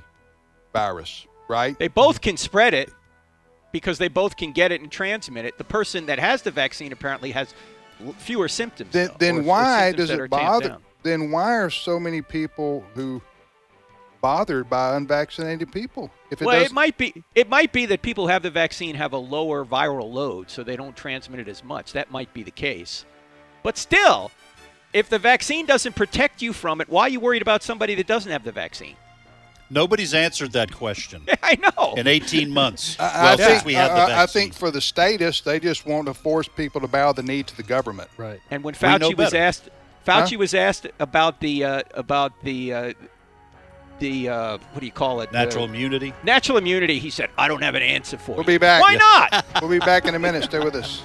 [0.73, 1.77] virus, right?
[1.77, 2.89] They both can spread it
[3.71, 5.59] because they both can get it and transmit it.
[5.59, 7.53] The person that has the vaccine apparently has
[8.17, 8.91] fewer symptoms.
[8.91, 10.77] Then, though, then or why symptoms does it bother?
[11.03, 13.21] Then why are so many people who
[14.21, 16.11] bothered by unvaccinated people?
[16.31, 18.51] If it well, does, it might be it might be that people who have the
[18.51, 21.93] vaccine have a lower viral load, so they don't transmit it as much.
[21.93, 23.05] That might be the case.
[23.63, 24.31] But still,
[24.93, 28.07] if the vaccine doesn't protect you from it, why are you worried about somebody that
[28.07, 28.95] doesn't have the vaccine?
[29.69, 31.95] Nobody's answered that question I know.
[31.95, 32.97] in 18 months.
[32.99, 35.85] I, I think since we had the I- I, think for the status, they just
[35.85, 38.09] want to force people to bow the knee to the government.
[38.17, 38.39] Right.
[38.49, 39.69] And when Fauci was asked,
[40.05, 40.37] Fauci Huh?
[40.39, 42.93] was asked about the uh, about the uh,
[43.99, 45.31] the uh, what do you call it?
[45.31, 46.13] natural The immunity.
[46.23, 46.99] natural immunity.
[46.99, 48.81] He said, "I don't have an answer for We'll you." be back.
[48.81, 48.97] Why Yeah.
[49.31, 49.45] not?
[49.61, 50.43] We'll be back in a minute.
[50.43, 51.01] Stay with us.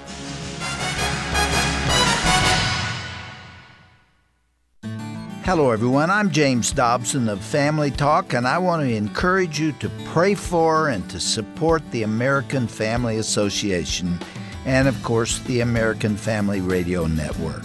[5.44, 6.08] Hello, everyone.
[6.10, 10.88] I'm James Dobson of Family Talk, and I want to encourage you to pray for
[10.88, 14.18] and to support the American Family Association
[14.64, 17.64] and, of course, the American Family Radio Network.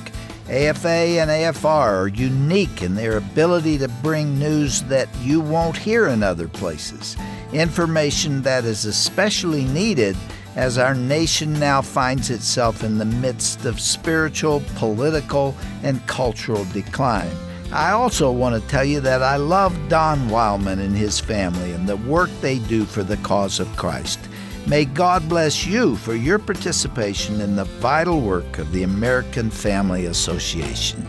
[0.49, 6.07] AFA and AFR are unique in their ability to bring news that you won't hear
[6.07, 7.17] in other places,
[7.51, 10.15] information that is especially needed
[10.55, 17.29] as our nation now finds itself in the midst of spiritual, political, and cultural decline.
[17.73, 21.89] I also want to tell you that I love Don Wildman and his family and
[21.89, 24.19] the work they do for the cause of Christ.
[24.67, 30.07] May God bless you for your participation in the vital work of the American Family
[30.07, 31.07] Association.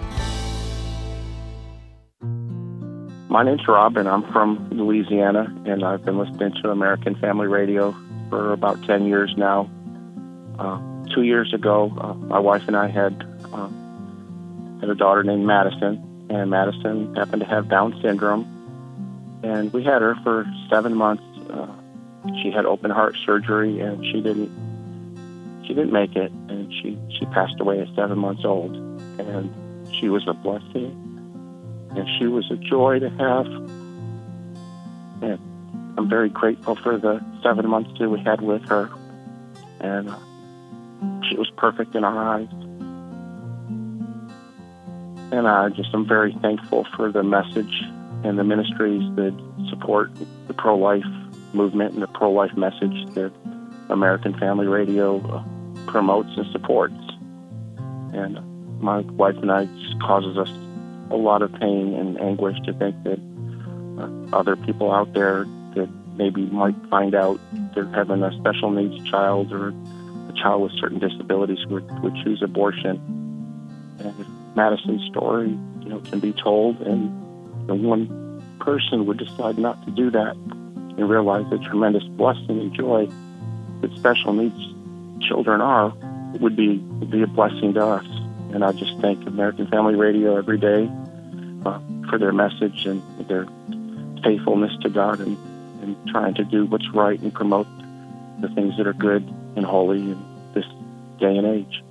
[3.29, 7.97] My name's Rob, and I'm from Louisiana, and I've been listening to American Family Radio
[8.31, 9.69] for about 10 years now.
[10.57, 10.79] Uh,
[11.13, 13.69] two years ago, uh, my wife and I had uh,
[14.79, 18.47] had a daughter named Madison, and Madison happened to have Down syndrome,
[19.43, 21.25] and we had her for seven months.
[21.51, 21.75] Uh,
[22.43, 24.51] she had open heart surgery, and she didn't
[25.67, 28.75] she didn't make it, and she she passed away at seven months old,
[29.21, 29.55] and
[29.95, 30.93] she was a blessing,
[31.91, 33.47] and she was a joy to have,
[35.23, 35.39] and
[35.99, 38.91] I'm very grateful for the seven months that we had with her,
[39.81, 40.19] and uh,
[41.29, 42.49] she was perfect in our eyes.
[45.31, 47.83] And I just am very thankful for the message
[48.25, 49.35] and the ministries that
[49.69, 50.11] support
[50.47, 51.05] the pro life
[51.55, 53.33] movement and the pro life message that
[53.89, 55.45] American Family Radio uh,
[55.87, 56.95] promotes and supports.
[58.13, 60.51] And my wife and I just causes us
[61.11, 63.19] a lot of pain and anguish to think that
[63.99, 67.41] uh, other people out there that maybe might find out
[67.75, 72.43] they're having a special needs child or a child with certain disabilities would, would choose
[72.43, 73.01] abortion.
[74.01, 79.85] And Madison's story, you know, can be told, and the one person would decide not
[79.87, 80.37] to do that
[80.99, 83.09] and realize the tremendous blessing and joy
[83.81, 84.59] that special needs
[85.27, 85.93] children are,
[86.41, 88.07] would be would be a blessing to us.
[88.53, 90.91] And I just thank American Family Radio every day
[91.65, 93.47] uh, for their message and their
[94.23, 95.37] faithfulness to God and,
[95.83, 97.67] and trying to do what's right and promote
[98.41, 99.23] the things that are good
[99.57, 100.67] and holy in this
[101.19, 101.83] day and age.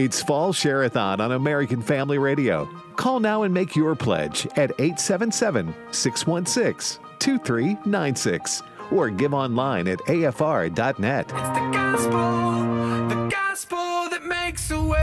[0.00, 2.66] It's Fall Share-a-thon on American Family Radio.
[2.96, 11.26] Call now and make your pledge at 877 616 2396 or give online at afr.net.
[11.26, 15.02] It's the gospel, the gospel that makes a way.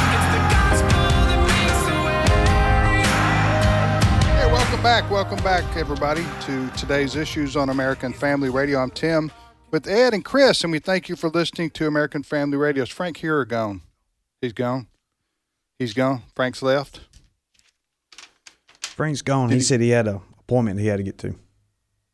[0.00, 2.24] The gospel that makes a way.
[4.40, 5.08] Hey, welcome back.
[5.12, 8.80] Welcome back, everybody, to today's issues on American Family Radio.
[8.80, 9.30] I'm Tim
[9.70, 12.82] with Ed and Chris, and we thank you for listening to American Family Radio.
[12.82, 13.82] Is Frank here or gone?
[14.40, 14.86] He's gone.
[15.78, 16.22] He's gone.
[16.34, 17.00] Frank's left.
[18.80, 19.50] Frank's gone.
[19.50, 21.34] He said he had a appointment he had to get to.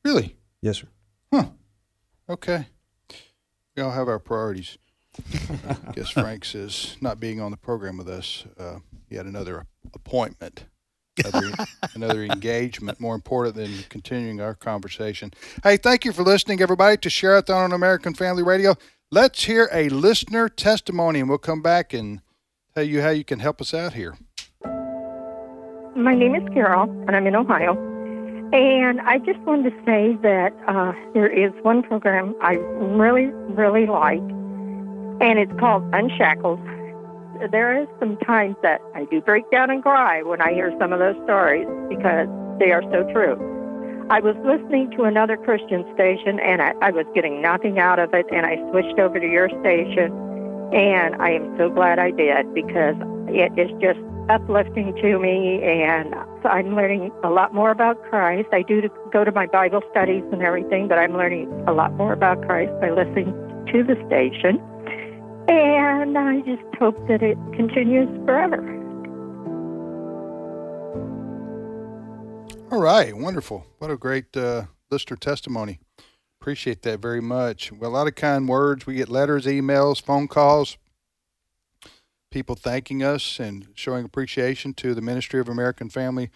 [0.04, 0.36] Really?
[0.60, 0.88] Yes, sir.
[1.32, 1.46] Huh.
[2.28, 2.66] Okay.
[3.76, 4.78] We all have our priorities.
[5.68, 8.44] I guess Frank says not being on the program with us.
[8.58, 10.64] Uh, he had another appointment,
[11.24, 11.50] another,
[11.94, 15.32] another engagement, more important than continuing our conversation.
[15.62, 18.74] Hey, thank you for listening, everybody, to Share-a-thon on American Family Radio.
[19.10, 22.20] Let's hear a listener testimony, and we'll come back and
[22.74, 24.16] tell you how you can help us out here.
[25.96, 27.74] My name is Carol, and I'm in Ohio.
[28.52, 33.86] And I just wanted to say that uh, there is one program I really, really
[33.86, 36.60] like, and it's called Unshackled.
[37.50, 40.92] There is some times that I do break down and cry when I hear some
[40.92, 43.36] of those stories because they are so true.
[44.10, 48.12] I was listening to another Christian station, and I, I was getting nothing out of
[48.12, 50.12] it, and I switched over to your station,
[50.72, 52.96] and I am so glad I did because
[53.28, 58.48] it is just uplifting to me and I'm learning a lot more about Christ.
[58.52, 62.12] I do go to my Bible studies and everything, but I'm learning a lot more
[62.12, 63.32] about Christ by listening
[63.72, 64.60] to the station.
[65.46, 68.62] And I just hope that it continues forever.
[72.70, 73.66] All right, wonderful.
[73.78, 75.78] What a great uh, listener testimony.
[76.40, 77.70] Appreciate that very much.
[77.72, 78.86] Well, a lot of kind words.
[78.86, 80.76] We get letters, emails, phone calls,
[82.30, 86.30] people thanking us and showing appreciation to the Ministry of American Family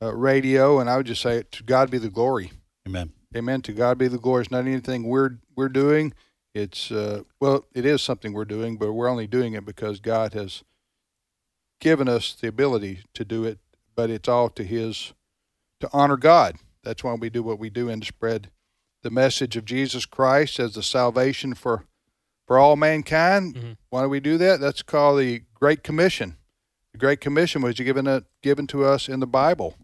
[0.00, 0.78] uh, Radio.
[0.78, 2.52] And I would just say, to God be the glory.
[2.86, 3.12] Amen.
[3.36, 3.60] Amen.
[3.62, 4.42] To God be the glory.
[4.42, 6.14] It's not anything we're we're doing.
[6.56, 10.32] It's uh, well, it is something we're doing, but we're only doing it because God
[10.32, 10.64] has
[11.80, 13.58] given us the ability to do it.
[13.94, 15.12] But it's all to His
[15.80, 16.56] to honor God.
[16.82, 18.48] That's why we do what we do and to spread
[19.02, 21.84] the message of Jesus Christ as the salvation for
[22.46, 23.76] for all mankind.
[23.90, 24.58] Why do we do that?
[24.58, 26.38] That's called the Great Commission.
[26.92, 29.76] The Great Commission was given uh, given to us in the Bible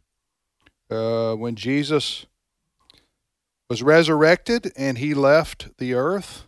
[0.91, 2.25] uh, when Jesus
[3.69, 6.47] was resurrected and he left the earth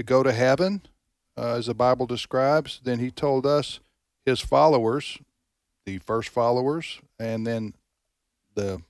[0.00, 0.80] to go to heaven,
[1.36, 2.80] uh, as the Bible describes.
[2.82, 3.80] Then he told us,
[4.24, 5.18] his followers,
[5.84, 7.74] the first followers, and then
[8.54, 8.80] the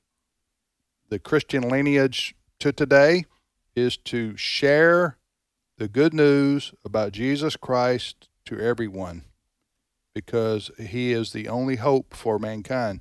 [1.09, 3.25] the Christian lineage to today,
[3.75, 5.17] is to share
[5.79, 9.25] the good news about Jesus Christ to everyone
[10.15, 13.01] because he is the only hope for mankind.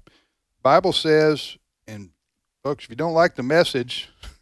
[0.64, 2.10] Bible says, and
[2.64, 4.10] folks, if you don't like the message,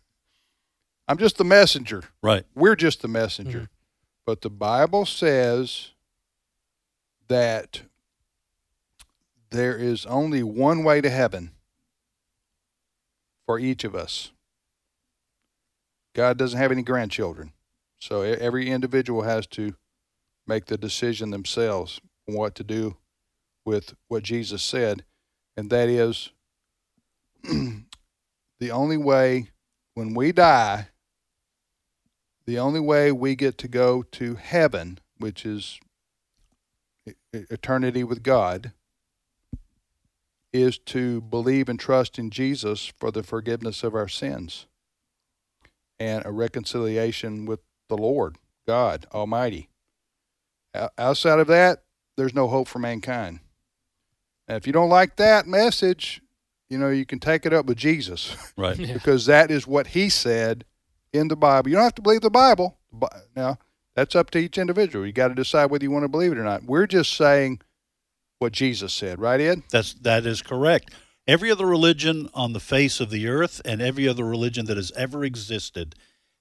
[1.07, 2.03] I'm just the messenger.
[2.21, 2.43] Right.
[2.55, 3.59] We're just the messenger.
[3.59, 3.73] Mm-hmm.
[4.25, 5.91] But the Bible says
[7.27, 7.81] that
[9.51, 11.51] there is only one way to heaven
[13.45, 14.31] for each of us.
[16.13, 17.53] God doesn't have any grandchildren.
[17.99, 19.75] So every individual has to
[20.45, 22.97] make the decision themselves on what to do
[23.65, 25.03] with what Jesus said.
[25.55, 26.31] And that is
[27.43, 29.51] the only way
[29.93, 30.89] when we die,
[32.47, 35.79] the only way we get to go to heaven, which is
[37.33, 38.71] eternity with God,
[40.53, 44.65] is to believe and trust in Jesus for the forgiveness of our sins
[45.99, 49.69] and a reconciliation with the Lord, God Almighty.
[50.97, 51.83] Outside of that,
[52.15, 53.39] there's no hope for mankind.
[54.47, 56.21] And if you don't like that message,
[56.69, 58.77] you know, you can take it up with Jesus Right.
[58.93, 60.63] because that is what he said
[61.13, 61.69] in the Bible.
[61.69, 62.77] You don't have to believe the Bible.
[62.91, 63.57] Bi- Now,
[63.95, 65.05] that's up to each individual.
[65.05, 66.63] You got to decide whether you want to believe it or not.
[66.63, 67.61] We're just saying
[68.39, 69.63] what Jesus said, right, Ed?
[69.71, 70.93] That's that is correct.
[71.27, 74.91] Every other religion on the face of the earth and every other religion that has
[74.95, 75.95] ever existed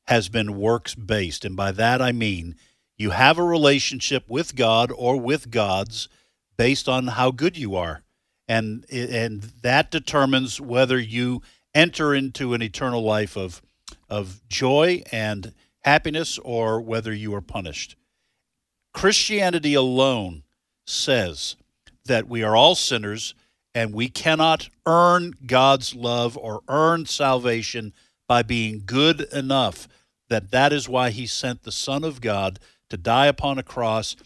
[0.06, 1.44] has been works based.
[1.44, 2.54] And by that I mean
[2.98, 6.08] you have a relationship with God or with gods
[6.56, 8.02] based on how good you are.
[8.46, 11.42] And and that determines whether you
[11.74, 13.60] enter into an eternal life of
[14.08, 17.96] of joy and happiness or whether you are punished.
[18.92, 20.42] Christianity alone
[20.86, 21.56] says
[22.06, 23.34] that we are all sinners
[23.74, 27.92] and we cannot earn God's love or earn salvation
[28.26, 29.86] by being good enough
[30.28, 32.58] that that is why he sent the son of God
[32.90, 34.16] to die upon a cross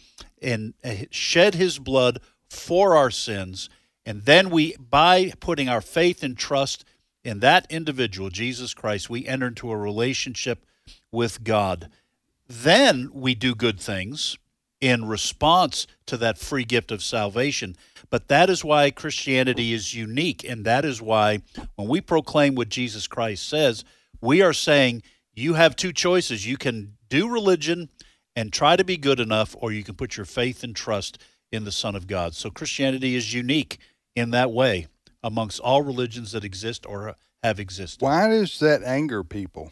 [0.41, 3.69] and uh, shed his blood for our sins
[4.05, 6.83] and then we by putting our faith and trust
[7.23, 10.65] in that individual Jesus Christ we enter into a relationship
[11.11, 11.89] with God
[12.47, 14.37] then we do good things
[14.81, 17.75] in response to that free gift of salvation.
[18.09, 20.43] But that is why Christianity is unique.
[20.43, 21.43] And that is why
[21.75, 23.85] when we proclaim what Jesus Christ says,
[24.19, 25.03] we are saying
[25.33, 26.45] you have two choices.
[26.45, 27.89] You can do religion
[28.35, 31.63] and try to be good enough, or you can put your faith and trust in
[31.63, 32.33] the Son of God.
[32.33, 33.77] So Christianity is unique
[34.15, 34.87] in that way
[35.23, 38.03] amongst all religions that exist or have existed.
[38.03, 39.71] Why does that anger people?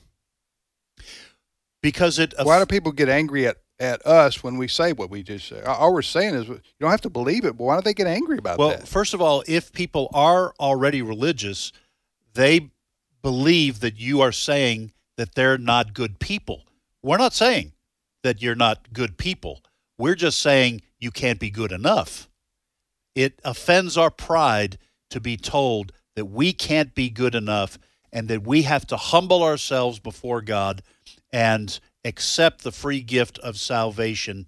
[1.82, 5.24] Because it Why do people get angry at, at us when we say what we
[5.24, 5.62] just say.
[5.62, 8.08] All we're saying is you don't have to believe it, but why don't they get
[8.08, 8.60] angry about it?
[8.60, 8.88] well, that?
[8.88, 11.72] first of all, if people are already religious,
[12.34, 12.72] they
[13.22, 16.66] believe that you are saying that they're not good people.
[17.02, 17.74] We're not saying
[18.24, 19.64] that you're not good people.
[19.98, 22.30] We're just saying you can't be good enough.
[23.16, 24.78] It offends our pride
[25.10, 27.78] to be told that we can't be good enough
[28.12, 30.82] and that we have to humble ourselves before God
[31.32, 34.48] and accept the free gift of salvation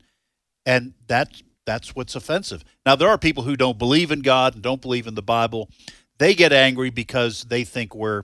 [0.66, 2.64] and that that's what's offensive.
[2.86, 5.70] Now there are people who don't believe in God and don't believe in the Bible.
[6.18, 8.24] They get angry because they think we're,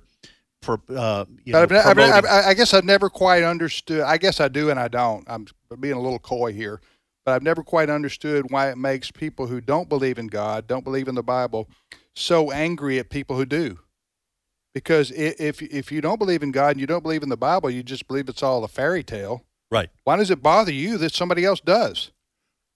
[0.62, 4.02] pro, uh, you know, But I've, I've, I guess I've never quite understood.
[4.02, 5.24] I guess I do and I don't.
[5.28, 5.46] I'm
[5.80, 6.82] being a little coy here,
[7.26, 10.84] but I've never quite understood why it makes people who don't believe in God, don't
[10.84, 11.70] believe in the Bible,
[12.18, 13.80] so angry at people who do.
[14.74, 17.70] Because if if you don't believe in God and you don't believe in the Bible,
[17.70, 19.44] you just believe it's all a fairy tale.
[19.72, 19.90] right.
[20.06, 22.12] Why does it bother you that somebody else does?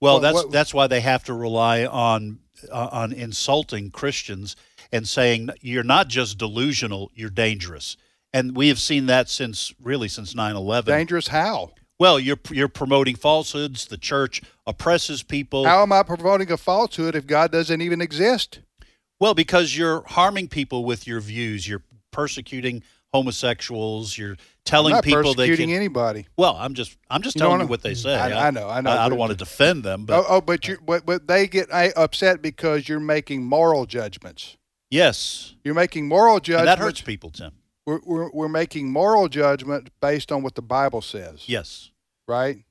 [0.02, 2.40] Well, What- that's what- that's why they have to rely on
[2.72, 4.56] uh, on insulting Christians
[4.92, 7.98] and saying you're not just delusional, you're dangerous.
[8.34, 10.86] And we have seen that since really since 9/11.
[10.86, 11.72] Dangerous how?
[12.00, 13.86] Well, you're you're promoting falsehoods.
[13.86, 15.66] The church oppresses people.
[15.66, 18.60] How am I promoting a falsehood if God doesn't even exist?
[19.22, 21.66] Well, because you're harming people with your views.
[21.68, 22.84] You're persecuting
[23.14, 24.18] homosexuals.
[24.18, 24.36] You're
[24.66, 25.76] telling I'm not people they persecuting can.
[25.76, 26.26] anybody.
[26.38, 28.16] Well, I'm just I'm just You telling you what they say.
[28.16, 30.42] I- I know, I know, I, but- don't want to defend them, but oh, oh,
[30.42, 34.58] but you but, but they get upset because you're making moral judgments.
[34.90, 36.66] yes, You're making moral and judgments.
[36.76, 37.52] that hurts people, Tim.
[37.86, 41.92] We're, we're, we're making moral judgment based on what the Bible says, Yes,
[42.28, 42.64] right?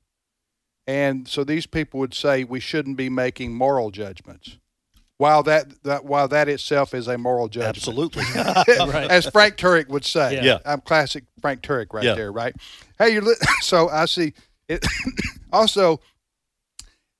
[0.87, 4.57] And so these people would say we shouldn't be making moral judgments,
[5.21, 7.77] while that, that while that itself is a moral judgment.
[7.77, 8.23] absolutely.
[9.07, 10.33] as Frank Turek would say.
[10.33, 10.43] Yeah.
[10.43, 10.57] Yeah.
[10.65, 12.15] I'm classic Frank Turek right Yeah.
[12.15, 12.55] there, right?
[12.97, 14.33] Hey, you're li- so I see
[14.67, 14.83] it.
[15.53, 15.99] also,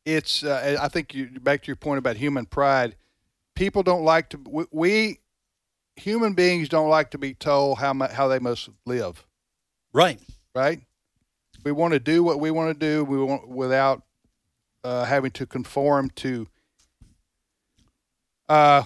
[0.04, 2.96] it's uh, I think you back to your point about human pride.
[3.56, 5.20] People don't like to we, we
[5.96, 9.24] human beings don't like to be told how mu- how they must live.
[9.94, 10.20] right.
[10.56, 10.82] right?
[11.64, 13.04] We want to do what we want to do.
[13.06, 14.02] We want without
[14.84, 16.48] uh, having to conform to
[18.52, 18.84] uh,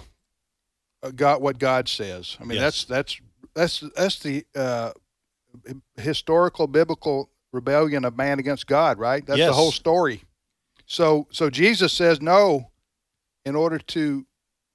[1.16, 2.38] God what God says.
[2.39, 2.86] I mean, Yes.
[2.86, 3.22] that's that's
[3.53, 4.91] that's that's the uh,
[5.97, 9.26] historical biblical rebellion of man against God, right?
[9.26, 10.24] That's the whole story.
[10.86, 12.72] So so Jesus says no.
[13.45, 14.26] In order to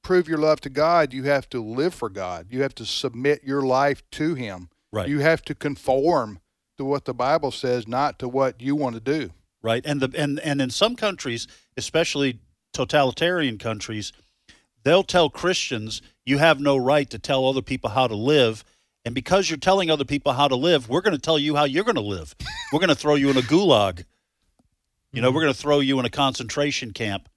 [0.04, 2.46] prove your love to God, you have to live for God.
[2.50, 4.68] You have to submit your life to Him.
[4.92, 5.08] Right.
[5.08, 6.38] You have to conform
[6.78, 9.30] to what the Bible says, not to what you want to do.
[9.60, 9.84] right?
[9.84, 12.38] And the and and in some countries, especially
[12.72, 14.12] totalitarian countries,
[14.82, 18.64] they'll tell Christians you have no right to tell other people how to live.
[19.04, 21.64] And because you're telling other people how to live, we're going to tell you how
[21.64, 22.34] you're going to live.
[22.72, 24.04] We're going to throw you in a gulag.
[25.12, 27.28] You know, we're going to throw you in a concentration camp.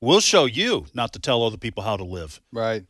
[0.00, 2.40] We'll show you not to tell other people how to live.
[2.52, 2.84] Right.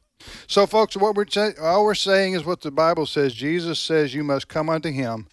[0.46, 1.26] So, folks, what we're
[1.60, 3.34] all we're saying is what the Bible says.
[3.34, 5.26] Jesus says you must come unto Him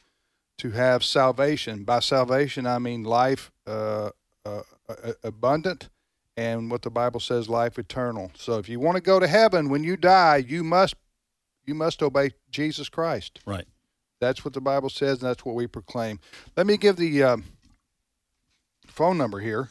[0.57, 1.83] to have salvation.
[1.83, 4.09] By salvation, I mean life uh,
[4.45, 5.89] uh, uh, abundant,
[6.39, 8.31] and what the Bible says, life eternal.
[8.33, 10.95] So, if you want to go to heaven when you die, you must
[11.65, 13.41] you must obey Jesus Christ.
[13.45, 13.67] Right.
[14.21, 16.19] That's what the Bible says, and that's what we proclaim.
[16.55, 17.43] Let me give the um,
[18.87, 19.69] phone number here.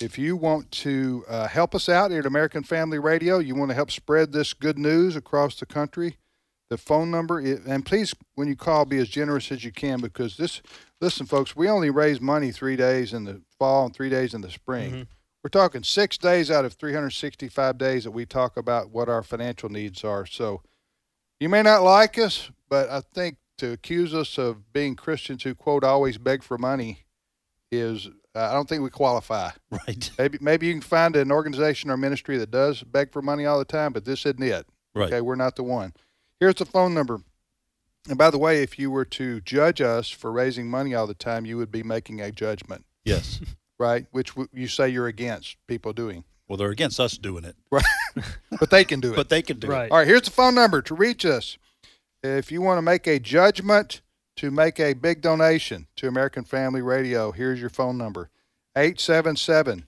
[0.00, 3.70] If you want to uh, help us out here at American Family Radio, you want
[3.70, 6.18] to help spread this good news across the country,
[6.68, 10.00] the phone number, is, and please, when you call, be as generous as you can
[10.00, 10.60] because this,
[11.00, 14.42] listen, folks, we only raise money three days in the fall and three days in
[14.42, 15.06] the spring.
[15.46, 19.68] We're talking six days out of 365 days that we talk about what our financial
[19.68, 20.26] needs are.
[20.26, 20.62] So
[21.38, 25.54] you may not like us, but I think to accuse us of being Christians who,
[25.54, 27.04] quote, always beg for money
[27.70, 29.50] is, uh, I don't think we qualify.
[29.70, 30.10] Right.
[30.18, 33.60] Maybe maybe you can find an organization or ministry that does beg for money all
[33.60, 34.66] the time, but this isn't it.
[34.96, 35.12] Right.
[35.12, 35.92] Okay, we're not the one.
[36.40, 37.20] Here's the phone number.
[38.08, 41.14] And by the way, if you were to judge us for raising money all the
[41.14, 43.40] time, you would be making a judgment, Yes.
[43.78, 44.06] right?
[44.10, 46.24] Which w- you say you're against people doing.
[46.48, 47.84] Well, they're against us doing it, Right.
[48.60, 49.16] but they can do it.
[49.16, 49.86] but they can do Right.
[49.86, 49.90] it.
[49.92, 51.58] All right, here's the phone number to reach us.
[52.22, 54.00] If you want to make a judgment
[54.36, 58.30] to make a big donation to American Family Radio, here's your phone number
[58.76, 59.86] 877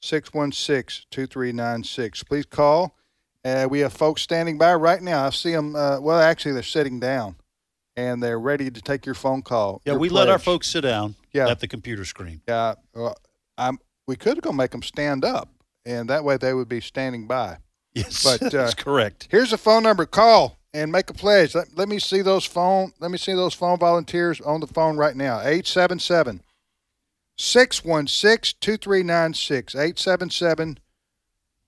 [0.00, 2.22] 616 2396.
[2.24, 2.96] Please call.
[3.44, 5.26] Uh, we have folks standing by right now.
[5.26, 7.36] I see them, uh, well, actually, they're sitting down
[7.96, 9.80] and they're ready to take your phone call.
[9.84, 11.48] Yeah, we let our folks sit down Yeah.
[11.48, 12.40] at the computer screen.
[12.48, 13.16] Yeah, well,
[13.56, 15.48] I'm, we could go make them stand up,
[15.86, 17.58] and that way they would be standing by.
[17.94, 19.28] Yes, But, uh, that's correct.
[19.30, 20.06] Here's a phone number.
[20.06, 21.54] Call and make a pledge.
[21.54, 22.92] Let, let me see those phone.
[22.98, 25.38] Let me see those phone volunteers on the phone right now.
[25.38, 26.40] 877
[27.38, 29.74] 616 2396.
[29.74, 30.78] 877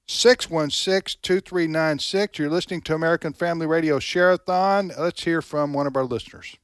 [0.09, 2.38] 616 2396.
[2.38, 4.92] You're listening to American Family Radio Share-a-thon.
[4.96, 6.57] Let's hear from one of our listeners.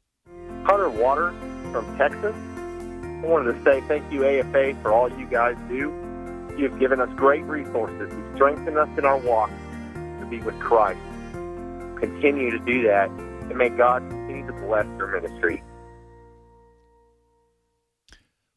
[0.64, 1.34] Hunter Water
[1.72, 2.36] from Texas.
[2.36, 5.92] I wanted to say thank you, AFA, for all you guys do.
[6.56, 8.12] You've given us great resources.
[8.12, 9.50] You strengthen us in our walk
[9.94, 11.00] to be with Christ.
[11.98, 15.64] Continue to do that, and may God continue to bless your ministry.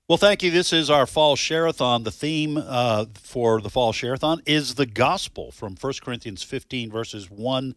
[0.07, 0.51] Well, thank you.
[0.51, 2.03] This is our fall share-a-thon.
[2.03, 7.31] The theme uh, for the fall share-a-thon is the gospel from 1 Corinthians 15, verses
[7.31, 7.73] 1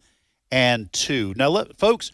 [0.51, 1.33] and 2.
[1.35, 2.11] Now, let, folks,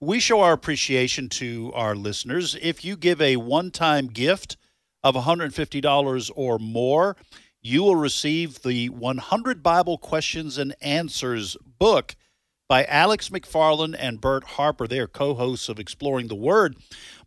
[0.00, 2.58] we show our appreciation to our listeners.
[2.60, 4.58] If you give a one-time gift
[5.02, 7.16] of $150 or more,
[7.62, 12.16] you will receive the 100 Bible Questions and Answers book
[12.68, 14.86] by Alex McFarland and Bert Harper.
[14.86, 16.76] They are co hosts of Exploring the Word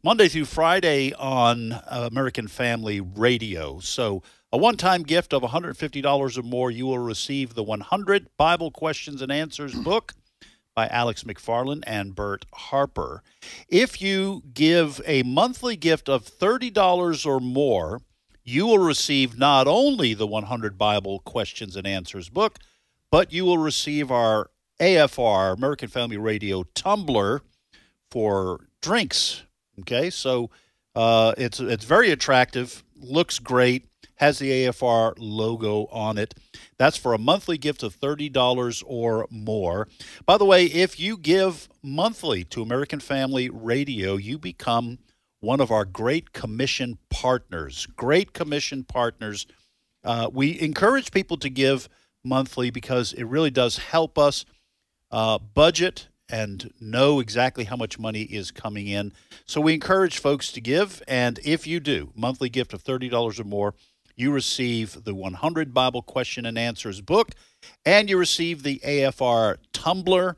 [0.08, 3.80] Monday through Friday on uh, American Family Radio.
[3.80, 8.72] So, a one time gift of $150 or more, you will receive the 100 Bible
[8.72, 10.14] Questions and Answers book
[10.74, 13.22] by Alex McFarland and Bert Harper.
[13.68, 18.00] If you give a monthly gift of $30 or more,
[18.46, 22.60] you will receive not only the 100 Bible Questions and Answers book,
[23.12, 27.42] but you will receive our AFR, American Family Radio tumbler
[28.10, 29.44] for drinks.
[29.82, 30.50] Okay, so
[30.96, 36.34] uh, it's it's very attractive, looks great, has the AFR logo on it.
[36.78, 39.88] That's for a monthly gift of thirty dollars or more.
[40.26, 44.98] By the way, if you give monthly to American Family Radio, you become
[45.40, 47.86] one of our Great Commission partners.
[47.96, 49.46] Great Commission partners.
[50.04, 51.88] Uh, we encourage people to give
[52.24, 54.46] monthly because it really does help us
[55.12, 59.14] uh, budget and know exactly how much money is coming in.
[59.46, 63.44] So we encourage folks to give, and if you do, monthly gift of $30 or
[63.44, 63.74] more,
[64.16, 67.32] you receive the 100 Bible Question and Answers book,
[67.86, 70.36] and you receive the AFR Tumbler,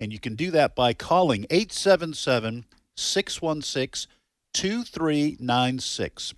[0.00, 2.64] and you can do that by calling 877
[2.96, 4.10] 616
[4.54, 6.34] 2396.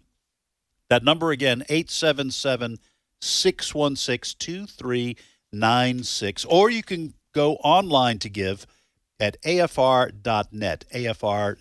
[0.89, 2.79] That number again, 877
[3.21, 6.45] 616 2396.
[6.47, 8.67] Or you can go online to give
[9.21, 10.85] at afr.net.
[10.93, 11.59] afr.net.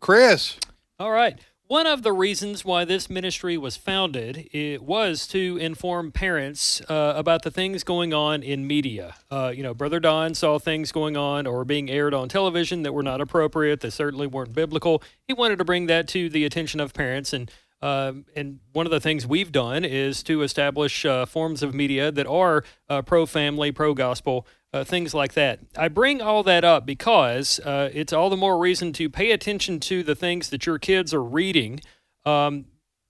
[0.00, 0.56] Chris.
[0.98, 1.38] All right.
[1.68, 7.12] One of the reasons why this ministry was founded it was to inform parents uh,
[7.14, 9.16] about the things going on in media.
[9.30, 12.94] Uh, you know, Brother Don saw things going on or being aired on television that
[12.94, 15.02] were not appropriate, that certainly weren't biblical.
[15.26, 17.50] He wanted to bring that to the attention of parents, and
[17.82, 22.10] uh, and one of the things we've done is to establish uh, forms of media
[22.10, 25.60] that are uh, pro family, pro gospel, uh, things like that.
[25.76, 29.80] I bring all that up because uh, it's all the more reason to pay attention
[29.80, 31.80] to the things that your kids are reading.
[32.24, 32.66] Um,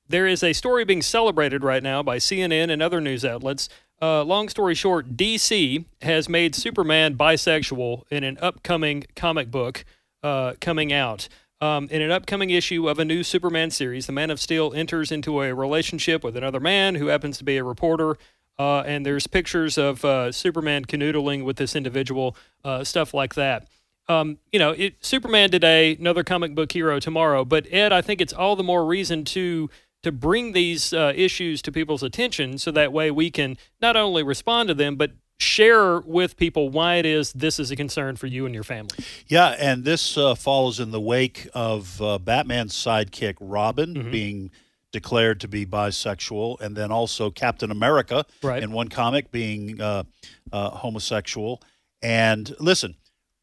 [0.09, 3.68] there is a story being celebrated right now by CNN and other news outlets.
[4.00, 9.84] Uh, long story short, DC has made Superman bisexual in an upcoming comic book
[10.22, 11.28] uh, coming out.
[11.61, 15.11] Um, in an upcoming issue of a new Superman series, the Man of Steel enters
[15.11, 18.16] into a relationship with another man who happens to be a reporter.
[18.59, 23.68] Uh, and there's pictures of uh, Superman canoodling with this individual, uh, stuff like that.
[24.09, 27.44] Um, you know, it, Superman today, another comic book hero tomorrow.
[27.44, 29.70] But Ed, I think it's all the more reason to
[30.04, 34.22] to bring these uh, issues to people's attention, so that way we can not only
[34.22, 38.28] respond to them, but share with people why it is this is a concern for
[38.28, 38.96] you and your family.
[39.26, 44.11] Yeah, and this uh, follows in the wake of uh, Batman's sidekick Robin Mhm.
[44.12, 44.50] being
[44.93, 48.62] declared to be bisexual, and then also Captain America Right.
[48.62, 50.05] in one comic being uh,
[50.53, 51.62] uh, homosexual.
[52.03, 52.97] And listen,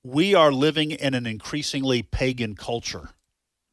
[0.04, 3.10] we are living in an increasingly pagan culture.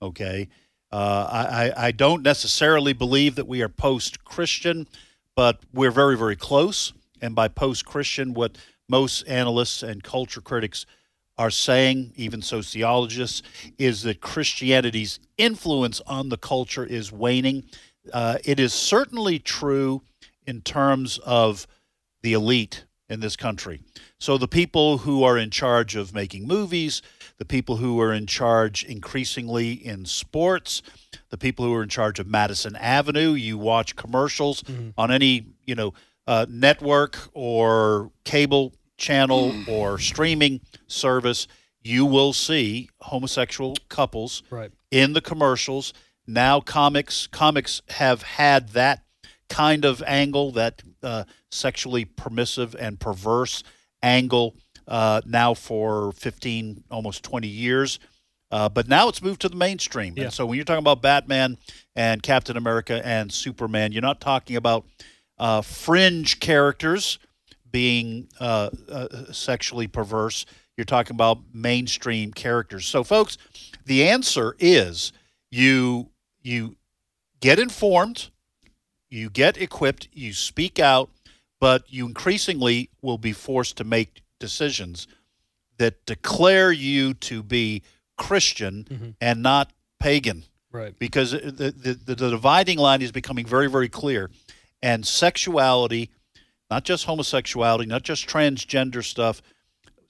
[0.01, 0.49] Okay,
[0.91, 4.89] uh, I, I I don't necessarily believe that we are post-Christian,
[5.37, 6.93] but we're very very close.
[7.20, 8.59] And by post-Christian, what
[8.89, 10.85] most analysts and culture critics
[11.43, 13.43] are saying, even sociologists,
[13.76, 17.64] is that Christianity's influence on the culture is waning.
[18.12, 20.03] Uh, it is certainly true
[20.47, 21.66] in terms of
[22.22, 23.80] the elite in this country.
[24.20, 27.03] So the people who are in charge of making movies,
[27.38, 30.80] the people who are in charge increasingly in sports,
[31.30, 34.62] the people who are in charge of Madison Avenue, you watch commercials
[34.97, 35.93] on any, you know,
[36.28, 38.72] uh, network or cable
[39.03, 41.46] channel or streaming service,
[41.82, 44.70] you will see homosexual couples Right.
[44.90, 45.92] in the commercials.
[46.26, 49.03] Now comics comics have had that
[49.48, 53.62] kind of angle, that uh, sexually permissive and perverse
[54.03, 54.55] angle
[54.88, 57.98] uh, now for 15, almost 20 years.
[58.50, 60.14] Uh, but now it's moved to the mainstream.
[60.16, 60.24] Yeah.
[60.24, 61.57] And so when you're talking about Batman
[61.96, 64.84] and Captain America and Superman, you're not talking about
[65.38, 67.18] uh, fringe characters
[67.73, 70.47] being uh, uh, sexually perverse.
[70.77, 72.87] You're talking about mainstream characters.
[72.87, 73.37] So, folks,
[73.85, 75.12] the answer is
[75.51, 76.11] you
[76.43, 76.77] you
[77.41, 78.31] get informed,
[79.11, 81.11] you get equipped, you speak out,
[81.61, 85.07] but you increasingly will be forced to make decisions
[85.79, 87.83] that declare you to be
[88.16, 89.14] Christian Mhm.
[89.20, 90.99] and not pagan Right.
[90.99, 94.31] because the, the, the dividing line is becoming very, very clear.
[94.83, 96.11] And sexuality,
[96.73, 99.43] not just homosexuality, not just transgender stuff,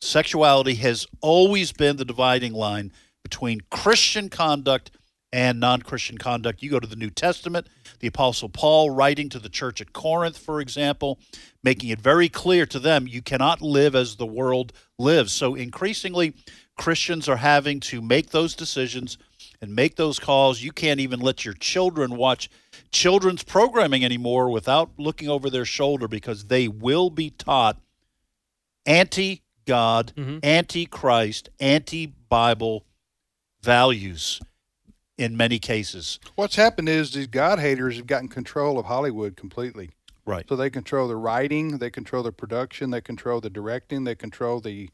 [0.01, 2.93] sexuality has always been the dividing line
[3.25, 4.93] between Christian conduct
[5.33, 6.63] and non Christian conduct.
[6.63, 7.67] You go to the New Testament,
[7.99, 11.19] the Apostle Paul writing to the church at Corinth, for example,
[11.65, 15.33] making it very clear to them you cannot live as the world lives.
[15.33, 16.33] So increasingly,
[16.79, 19.19] Christians are having to make those decisions
[19.61, 20.63] and make those calls.
[20.63, 22.49] You can't even let your children watch
[22.93, 27.81] children's programming anymore without looking over their shoulder because they will be taught
[28.87, 30.39] anti God, mm-hmm.
[30.43, 32.85] anti Christ, anti Bible
[33.63, 34.41] values
[35.17, 36.19] in many cases.
[36.35, 39.91] What's happened is these God haters have gotten control of Hollywood completely.
[40.25, 40.49] Right.
[40.49, 44.61] So they control the writing, they control the production, they control the directing, they control
[44.61, 44.89] the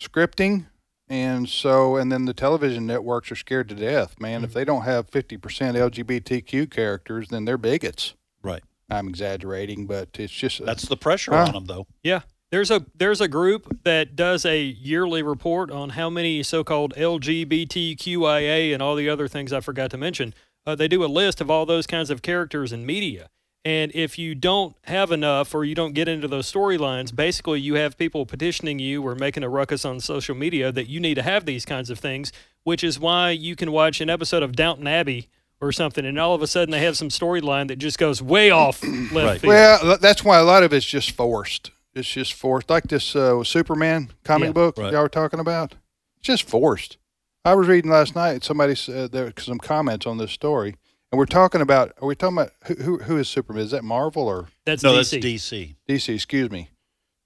[0.00, 0.66] scripting.
[1.12, 4.38] And so, and then the television networks are scared to death, man.
[4.38, 4.44] Mm-hmm.
[4.46, 8.14] If they don't have 50% LGBTQ characters, then they're bigots.
[8.42, 8.62] Right.
[8.88, 11.44] I'm exaggerating, but it's just That's the pressure Huh?
[11.48, 11.86] on them, though.
[12.02, 12.20] Yeah.
[12.50, 18.72] There's a there's a group that does a yearly report on how many so-called LGBTQIA
[18.72, 20.32] and all the other things I forgot to mention.
[20.66, 23.28] Uh, they do a list of all those kinds of characters in media.
[23.64, 27.74] And if you don't have enough or you don't get into those storylines, basically you
[27.74, 31.22] have people petitioning you or making a ruckus on social media that you need to
[31.22, 32.32] have these kinds of things,
[32.64, 35.28] which is why you can watch an episode of Downton Abbey
[35.60, 38.50] or something and all of a sudden they have some storyline that just goes way
[38.50, 38.82] off
[39.12, 39.44] left field.
[39.52, 41.70] Well, that's why a lot of it's just forced.
[41.94, 44.52] It's just forced, like this uh, Superman comic Yeah.
[44.54, 44.92] book Right.
[44.92, 45.76] y'all were talking about.
[46.18, 46.96] It's just forced.
[47.44, 48.42] I was reading last night.
[48.42, 50.74] Somebody said there were some comments on this story,
[51.12, 51.92] and we're talking about.
[52.02, 53.62] Are we talking about who who, who is Superman?
[53.62, 54.96] Is that Marvel or That's no, DC.
[54.96, 55.76] that's DC.
[55.88, 56.14] DC?
[56.14, 56.70] Excuse me,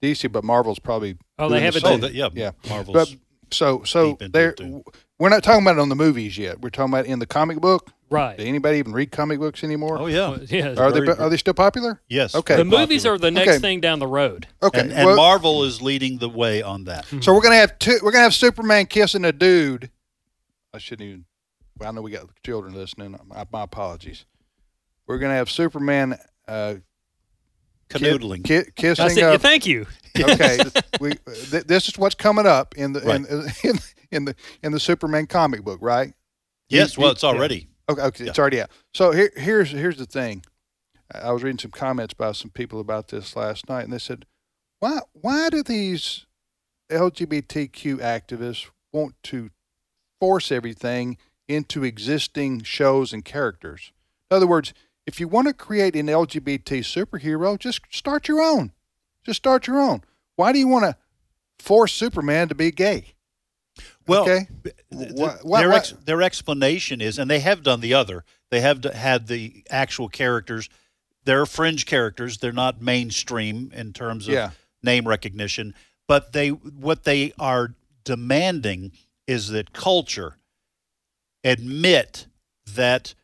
[0.02, 0.30] DC.
[0.30, 1.16] But Marvel's probably.
[1.38, 1.92] Oh, they doing have the it same.
[1.94, 2.50] Oh, that- yeah, yeah.
[2.68, 3.16] Marvel's But
[3.54, 4.50] so so deep into there.
[4.50, 4.82] it, too.
[5.18, 6.60] We're not talking about it on the movies yet.
[6.60, 7.90] We're talking about in the comic book.
[8.10, 8.36] Right.
[8.38, 9.98] Do anybody even read comic books anymore?
[9.98, 10.28] Oh yeah.
[10.30, 10.74] Well, yeah.
[10.76, 12.00] Are they very- are they still popular?
[12.08, 12.34] Yes.
[12.34, 12.54] Okay.
[12.56, 13.14] the very movies popular.
[13.14, 13.58] are the next Okay.
[13.58, 14.46] thing down the road.
[14.62, 14.80] Okay.
[14.80, 17.06] and, and well- Marvel is leading the way on that.
[17.20, 17.98] So we're gonna have two.
[18.02, 19.90] We're gonna have Superman kissing a dude.
[20.74, 21.24] I shouldn't even.
[21.78, 23.18] Well, I know we got children listening.
[23.26, 24.24] My, my apologies.
[25.06, 26.18] We're gonna have Superman
[26.48, 26.76] uh,
[27.88, 28.44] Canoodling.
[28.44, 29.10] ki- I kissing.
[29.10, 29.86] said, a, thank you.
[30.18, 30.58] okay.
[31.00, 31.12] we,
[31.50, 33.64] th- this is what's coming up in the in, Right.
[33.64, 33.78] in,
[34.10, 36.12] in the in the Superman comic book, right?
[36.68, 37.68] yes, You- well, you- it's already.
[37.88, 38.70] Okay, okay it's already out.
[38.94, 40.44] So here, here's here's the thing.
[41.14, 44.26] I was reading some comments by some people about this last night, and they said,
[44.80, 46.26] "Why why do these
[46.90, 49.50] LGBTQ activists want to
[50.20, 51.16] force everything
[51.48, 53.92] into existing shows and characters?
[54.30, 54.74] In other words,
[55.06, 58.72] if you want to create an LGBT superhero, just start your own.
[59.24, 60.02] Just start your own.
[60.36, 60.96] Why do you want to
[61.58, 63.14] force Superman to be gay?
[64.06, 64.48] Well, okay.
[64.62, 68.24] th- th- their ex- their explanation is, and they have done the other.
[68.50, 70.68] They have d- had the actual characters.
[71.24, 72.38] They're fringe characters.
[72.38, 74.50] They're not mainstream in terms of Yeah.
[74.82, 75.74] name recognition.
[76.06, 77.74] But they what they are
[78.04, 78.92] demanding
[79.26, 80.36] is that culture
[81.46, 82.26] admit
[82.74, 83.14] that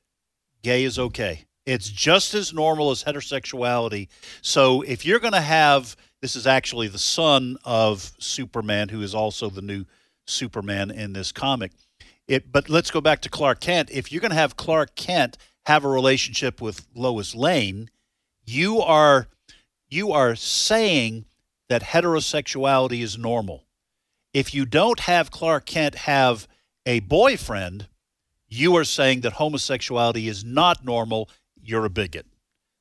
[0.62, 1.44] gay is okay.
[1.66, 4.08] It's just as normal as heterosexuality.
[4.40, 9.14] So if you're going to have this is actually the son of Superman, who is
[9.14, 9.84] also the new
[10.24, 11.72] Superman in this comic.
[12.28, 13.90] It, but let's go back to Clark Kent.
[13.90, 17.90] If you're going to have Clark Kent have a relationship with Lois Lane,
[18.44, 19.28] you are
[19.88, 21.26] you are saying
[21.68, 23.64] that heterosexuality is normal.
[24.32, 26.46] If you don't have Clark Kent have
[26.86, 27.88] a boyfriend,
[28.52, 31.30] you are saying that homosexuality is not normal.
[31.62, 32.26] You're a bigot.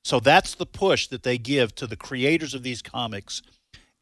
[0.04, 3.42] So that's the push that they give to the creators of these comics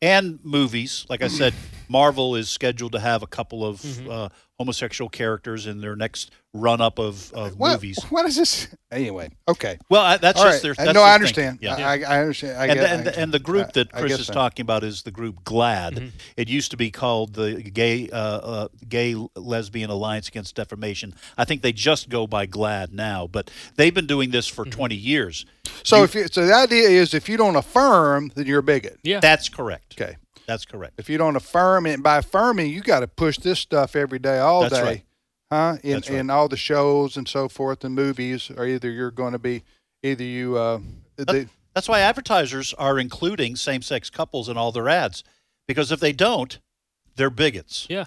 [0.01, 1.05] and movies.
[1.09, 1.53] Like I said,
[1.87, 4.09] Marvel is scheduled to have a couple of Mm-hmm.
[4.09, 4.29] uh,
[4.59, 7.97] homosexual characters in their next run up of, of What, movies.
[8.09, 8.67] what is this?
[8.91, 9.77] Anyway, okay.
[9.89, 10.61] Well, I, that's All just right.
[10.63, 10.71] their.
[10.71, 11.59] Uh, That's no, their I understand.
[11.61, 11.75] Yeah.
[11.75, 12.57] I, I understand.
[12.57, 14.33] I and, get, and, the, and the group that Chris is so.
[14.33, 15.91] talking about is the group GLAAD.
[15.93, 16.07] Mm-hmm.
[16.35, 21.15] It used to be called the Gay uh, uh, Gay Lesbian Alliance Against Defamation.
[21.37, 24.63] I think they just go by GLAAD now, but they've been doing this Mm-hmm.
[24.63, 25.45] for 20 years.
[25.89, 28.99] So if you, so the idea is if you don't affirm, then you're a bigot.
[29.03, 29.19] Yeah.
[29.19, 29.95] That's correct.
[29.99, 30.17] Okay.
[30.47, 30.95] That's correct.
[30.97, 34.39] If you don't affirm it, by affirming, you got to push this stuff every day,
[34.39, 35.03] all That's day, right.
[35.51, 35.77] huh?
[35.83, 36.19] In That's right.
[36.19, 39.63] in all the shows and so forth and movies, or either you're going to be,
[40.01, 40.79] either you, uh,
[41.17, 45.23] they, That's why advertisers are including same-sex couples in all their ads,
[45.67, 46.57] because if they don't,
[47.15, 47.85] they're bigots.
[47.89, 48.05] Yeah.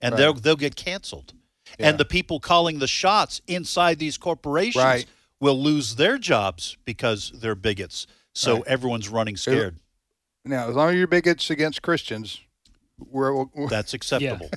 [0.00, 0.18] and Right.
[0.18, 1.32] they'll they'll get canceled.
[1.78, 1.90] Yeah.
[1.90, 5.06] And the people calling the shots inside these corporations Right.
[5.40, 8.06] Will lose their jobs because they're bigots.
[8.34, 8.66] So Right.
[8.66, 9.76] everyone's running scared.
[10.44, 12.40] now as long as you're bigots against Christians,
[12.98, 14.50] we're, we're That's acceptable.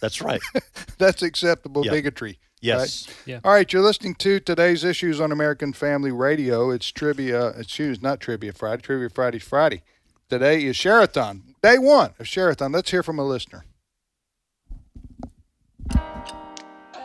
[0.00, 0.40] That's right.
[0.98, 1.92] that's acceptable Yeah.
[1.92, 2.38] bigotry.
[2.60, 3.06] Yes.
[3.26, 3.40] Yeah.
[3.44, 6.70] All right, you're listening to today's issues on American Family Radio.
[6.70, 7.48] It's trivia.
[7.48, 8.80] Excuse, not trivia Friday.
[8.82, 9.82] Trivia Friday's Friday.
[10.30, 12.72] Today is Sherathon, day one of Sherathon.
[12.72, 13.64] Let's hear from a listener.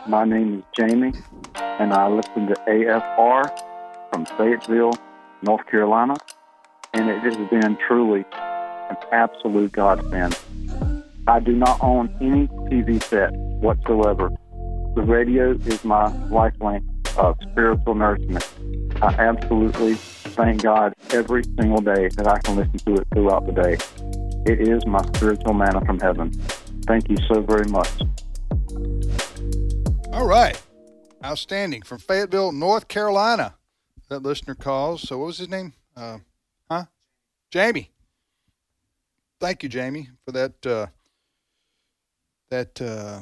[0.08, 1.12] My name is Jamie,
[1.54, 3.50] and I listen to AFR
[4.10, 4.94] from Fayetteville,
[5.42, 6.16] North Carolina,
[6.94, 10.38] and it has been truly an absolute godsend.
[11.26, 14.30] I do not own any TV set whatsoever.
[14.96, 18.48] The radio is my lifeline of spiritual nourishment.
[19.02, 23.52] I absolutely thank God every single day that I can listen to it throughout the
[23.52, 23.76] day.
[24.50, 26.32] It is my spiritual manna from heaven.
[26.86, 27.90] Thank you so very much.
[30.12, 30.60] All right,
[31.24, 33.54] outstanding from Fayetteville, North Carolina.
[34.08, 35.02] That listener calls.
[35.02, 35.72] So what was his name?
[35.96, 36.18] Uh,
[36.68, 36.86] huh?
[37.52, 37.92] Jamie.
[39.38, 40.86] Thank you, Jamie, for that uh,
[42.50, 43.20] that uh,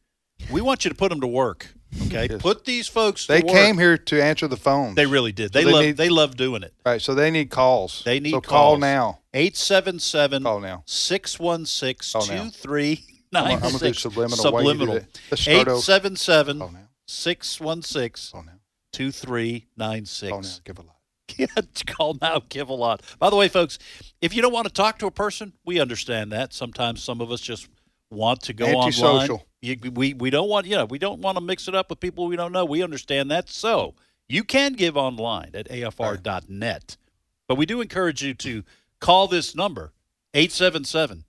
[0.51, 1.69] We want you to put them to work.
[2.07, 3.27] Okay, put these folks.
[3.27, 4.97] To They came here to answer the phone.
[4.97, 5.53] They really did.
[5.53, 5.85] So They, they love.
[5.85, 6.75] need- they love doing it.
[6.85, 8.03] Right, so they need calls.
[8.05, 9.21] They need so call now.
[9.33, 10.83] 877 Call now.
[10.85, 12.51] 616 Call now.
[12.51, 13.33] 2396.
[13.33, 14.95] I'm gonna- I'm gonna do subliminal while you do Subliminal.
[14.95, 15.21] that.
[15.31, 15.79] Let's start over.
[15.79, 16.89] 877 Call now.
[17.07, 18.59] 616 Call now.
[18.93, 20.61] 2396.
[20.65, 20.98] Give a lot.
[21.37, 21.47] Yeah,
[21.87, 23.03] call now, give a lot.
[23.19, 23.79] By the way, folks,
[24.21, 26.53] if you don't want to talk to a person, we understand that.
[26.53, 27.69] Sometimes some of us just
[28.11, 29.07] want to go Antisocial.
[29.09, 29.41] online.
[29.61, 32.01] You, we we don't want you know we don't want to mix it up with
[32.01, 32.65] people we don't know.
[32.65, 33.49] We understand that.
[33.51, 33.95] So
[34.29, 36.97] you can give online at afr.net,
[37.49, 38.63] but we do encourage you to
[39.01, 39.93] call this number
[40.35, 41.25] 877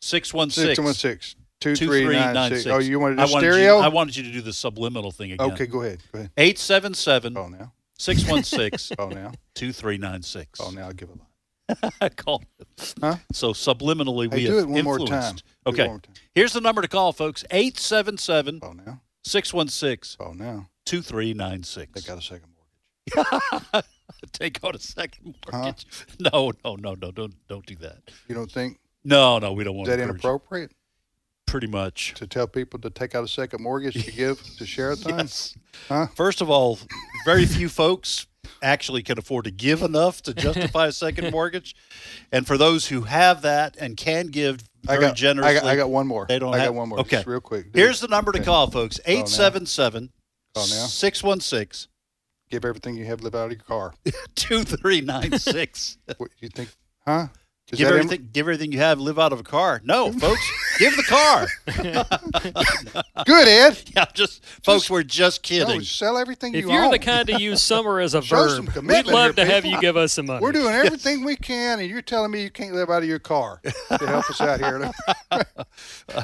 [0.00, 2.66] 616 616 2396.
[2.66, 3.76] Oh, you wanted I a wanted stereo?
[3.78, 5.52] You, I wanted you to do the subliminal thing again.
[5.52, 6.02] Okay, go ahead.
[6.12, 6.30] Go ahead.
[6.36, 7.72] 877 Call now.
[7.98, 9.32] 616 oh, now.
[9.54, 10.60] 2396.
[10.60, 10.86] Oh, now.
[10.86, 12.10] I'll give it a line.
[12.16, 12.42] call.
[13.00, 13.16] Huh?
[13.32, 15.10] So subliminally, Hey, we do have it one more influenced.
[15.10, 15.34] time.
[15.36, 15.82] Do it Okay.
[15.82, 16.14] one more time.
[16.34, 19.00] Here's the number to call, folks 877 oh, now.
[19.24, 20.68] 616 oh, now.
[20.86, 21.92] 2396.
[21.92, 22.48] They got a second
[23.14, 23.84] mortgage.
[24.32, 25.58] Take out a second Huh?
[25.58, 25.86] mortgage.
[26.20, 27.98] No, no, no, no, don't don't do that.
[28.28, 30.72] You don't think No, no, we don't is want that to encourage- inappropriate
[31.48, 32.14] Pretty much.
[32.14, 35.18] to tell people to take out a second mortgage to give to Sherathon?
[35.18, 35.56] Yes.
[35.88, 36.06] Huh?
[36.14, 36.78] First of all,
[37.24, 38.26] very few folks
[38.62, 41.74] actually can afford to give enough to justify a second mortgage.
[42.32, 45.64] And for those who have that and can give I very got, generously, I got,
[45.68, 46.26] I got one more.
[46.28, 47.00] They don't I have got one more.
[47.00, 47.16] Okay.
[47.16, 47.66] Just real quick.
[47.74, 48.44] Here's the number to Okay.
[48.46, 48.98] call, folks.
[49.06, 49.12] now.
[49.12, 50.10] 877
[50.54, 50.86] Call now.
[50.86, 51.90] 616
[52.50, 53.92] Give everything you have live out of your car.
[54.36, 55.98] 2396.
[56.16, 56.70] what you think?
[57.06, 57.26] Huh?
[57.70, 59.82] Is Give that in- everything, give everything you have, live out of a car.
[59.84, 60.40] No, folks,
[60.78, 61.46] give the car.
[63.26, 63.82] Good, Ed.
[63.94, 65.78] Yeah, just folks, we're just kidding.
[65.78, 66.64] No, sell everything you want.
[66.66, 66.90] If you you're own.
[66.92, 69.96] the kind to use summer as a verb, we'd love here, to have you give
[69.96, 70.40] us some money.
[70.40, 73.18] We're doing everything we can, and you're telling me you can't live out of your
[73.18, 74.90] car to help us out here,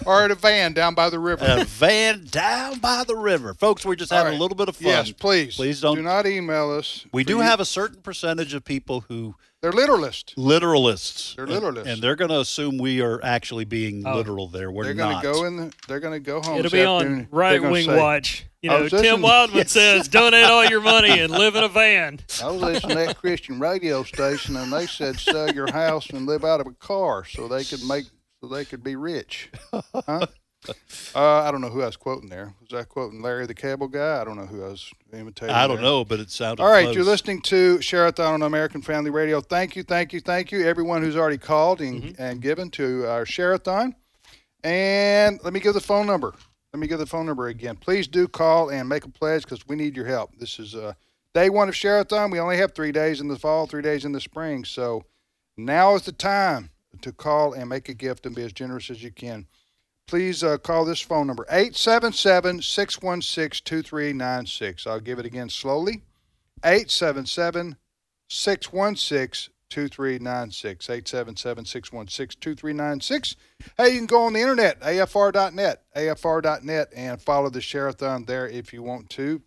[0.07, 1.45] or in a van down by the river.
[1.47, 3.85] a van down by the river, folks.
[3.85, 4.39] We're just having All right.
[4.39, 4.87] a little bit of fun.
[4.87, 5.57] Yes, please.
[5.57, 5.97] Please don't.
[5.97, 7.05] Do not email us.
[7.13, 9.35] we do you- have a certain percentage of people who
[9.65, 10.35] They're literalists.
[10.35, 11.37] literalists.
[11.37, 11.87] They're literalists.
[11.87, 14.15] and they're going to assume we are actually being Oh.
[14.17, 14.47] literal.
[14.49, 15.57] There, we're They're going to go in.
[15.57, 16.59] The, they're going to go home.
[16.59, 18.45] It'll be on Right Wing say, Watch.
[18.61, 19.71] You know, Tim listening- Wildmon Yes.
[19.73, 22.21] says, donate all your money and live in a van.
[22.43, 26.27] I was listening to that Christian radio station, and they said sell your house and
[26.27, 28.05] live out of a car so they could make
[28.43, 29.51] so they could be rich.
[29.73, 30.27] Huh?
[31.17, 32.53] Uh, I don't know who I was quoting there.
[32.61, 34.21] Was I quoting Larry the Cable Guy?
[34.21, 35.55] I don't know who I was imitating.
[35.55, 35.85] I don't there.
[35.85, 36.61] know, but it sounded.
[36.61, 36.97] All right, close.
[36.97, 39.41] you're listening to Sherathon on American Family Radio.
[39.41, 42.23] Thank you, thank you, thank you, everyone who's already called and, Mm-hmm.
[42.23, 43.95] and given to our Sherathon.
[44.65, 46.35] And let me give the phone number.
[46.73, 47.77] Let me give the phone number again.
[47.77, 50.37] Please do call and make a pledge because we need your help.
[50.39, 50.95] This is uh,
[51.33, 52.33] day one of Sherathon.
[52.33, 54.65] We only have three days in the fall, three days in the spring.
[54.65, 55.05] So
[55.57, 56.71] now is the time
[57.03, 59.47] to call and make a gift and be as generous as you can.
[60.07, 64.87] Please uh, call this phone number 877 616 2396.
[64.87, 66.03] I'll give it again slowly
[66.63, 67.77] 877
[68.29, 70.91] 616 2396.
[70.91, 73.37] 877 616 2396.
[73.77, 78.73] Hey, you can go on the internet, afr.net, afr.net, and follow the Sherathon there if
[78.73, 79.43] you want to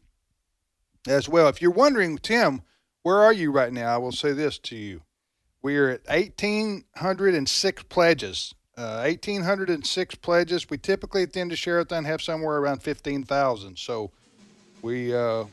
[1.08, 1.48] as well.
[1.48, 2.62] If you're wondering, Tim,
[3.04, 3.94] where are you right now?
[3.94, 5.02] I will say this to you.
[5.62, 8.54] We are at 1,806 pledges.
[8.78, 10.70] Uh, 1,806 pledges.
[10.70, 13.78] We typically at the end of Sherathon have somewhere around 15,000.
[13.78, 14.12] So
[14.84, 15.46] we uh,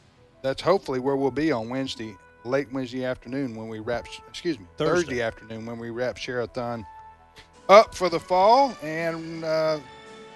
[0.42, 2.14] that's hopefully where we'll be on Wednesday,
[2.44, 4.06] late Wednesday afternoon when we wrap.
[4.28, 5.06] Excuse me, Thursday.
[5.06, 6.84] Thursday, afternoon when we wrap Sherathon
[7.70, 8.76] up for the fall.
[8.82, 9.80] And uh,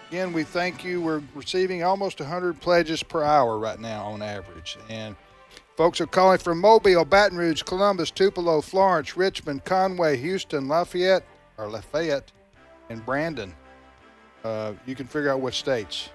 [0.08, 1.02] again, we thank you.
[1.02, 5.14] We're receiving almost 100 pledges per hour right now on average, and
[5.78, 11.24] Folks are calling from Mobile, Baton Rouge, Columbus, Tupelo, Florence, Richmond, Conway, Houston, Lafayette,
[11.56, 12.32] or Lafayette,
[12.90, 13.54] and Brandon.
[14.44, 16.10] Uh, you can figure out what states.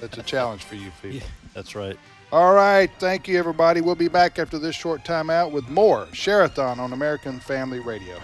[0.00, 1.26] That's a challenge for you people.
[1.54, 1.96] That's right.
[2.32, 2.90] All right.
[2.98, 3.80] Thank you, everybody.
[3.80, 8.16] We'll be back after this short time out with more Sherathon on American Family Radio.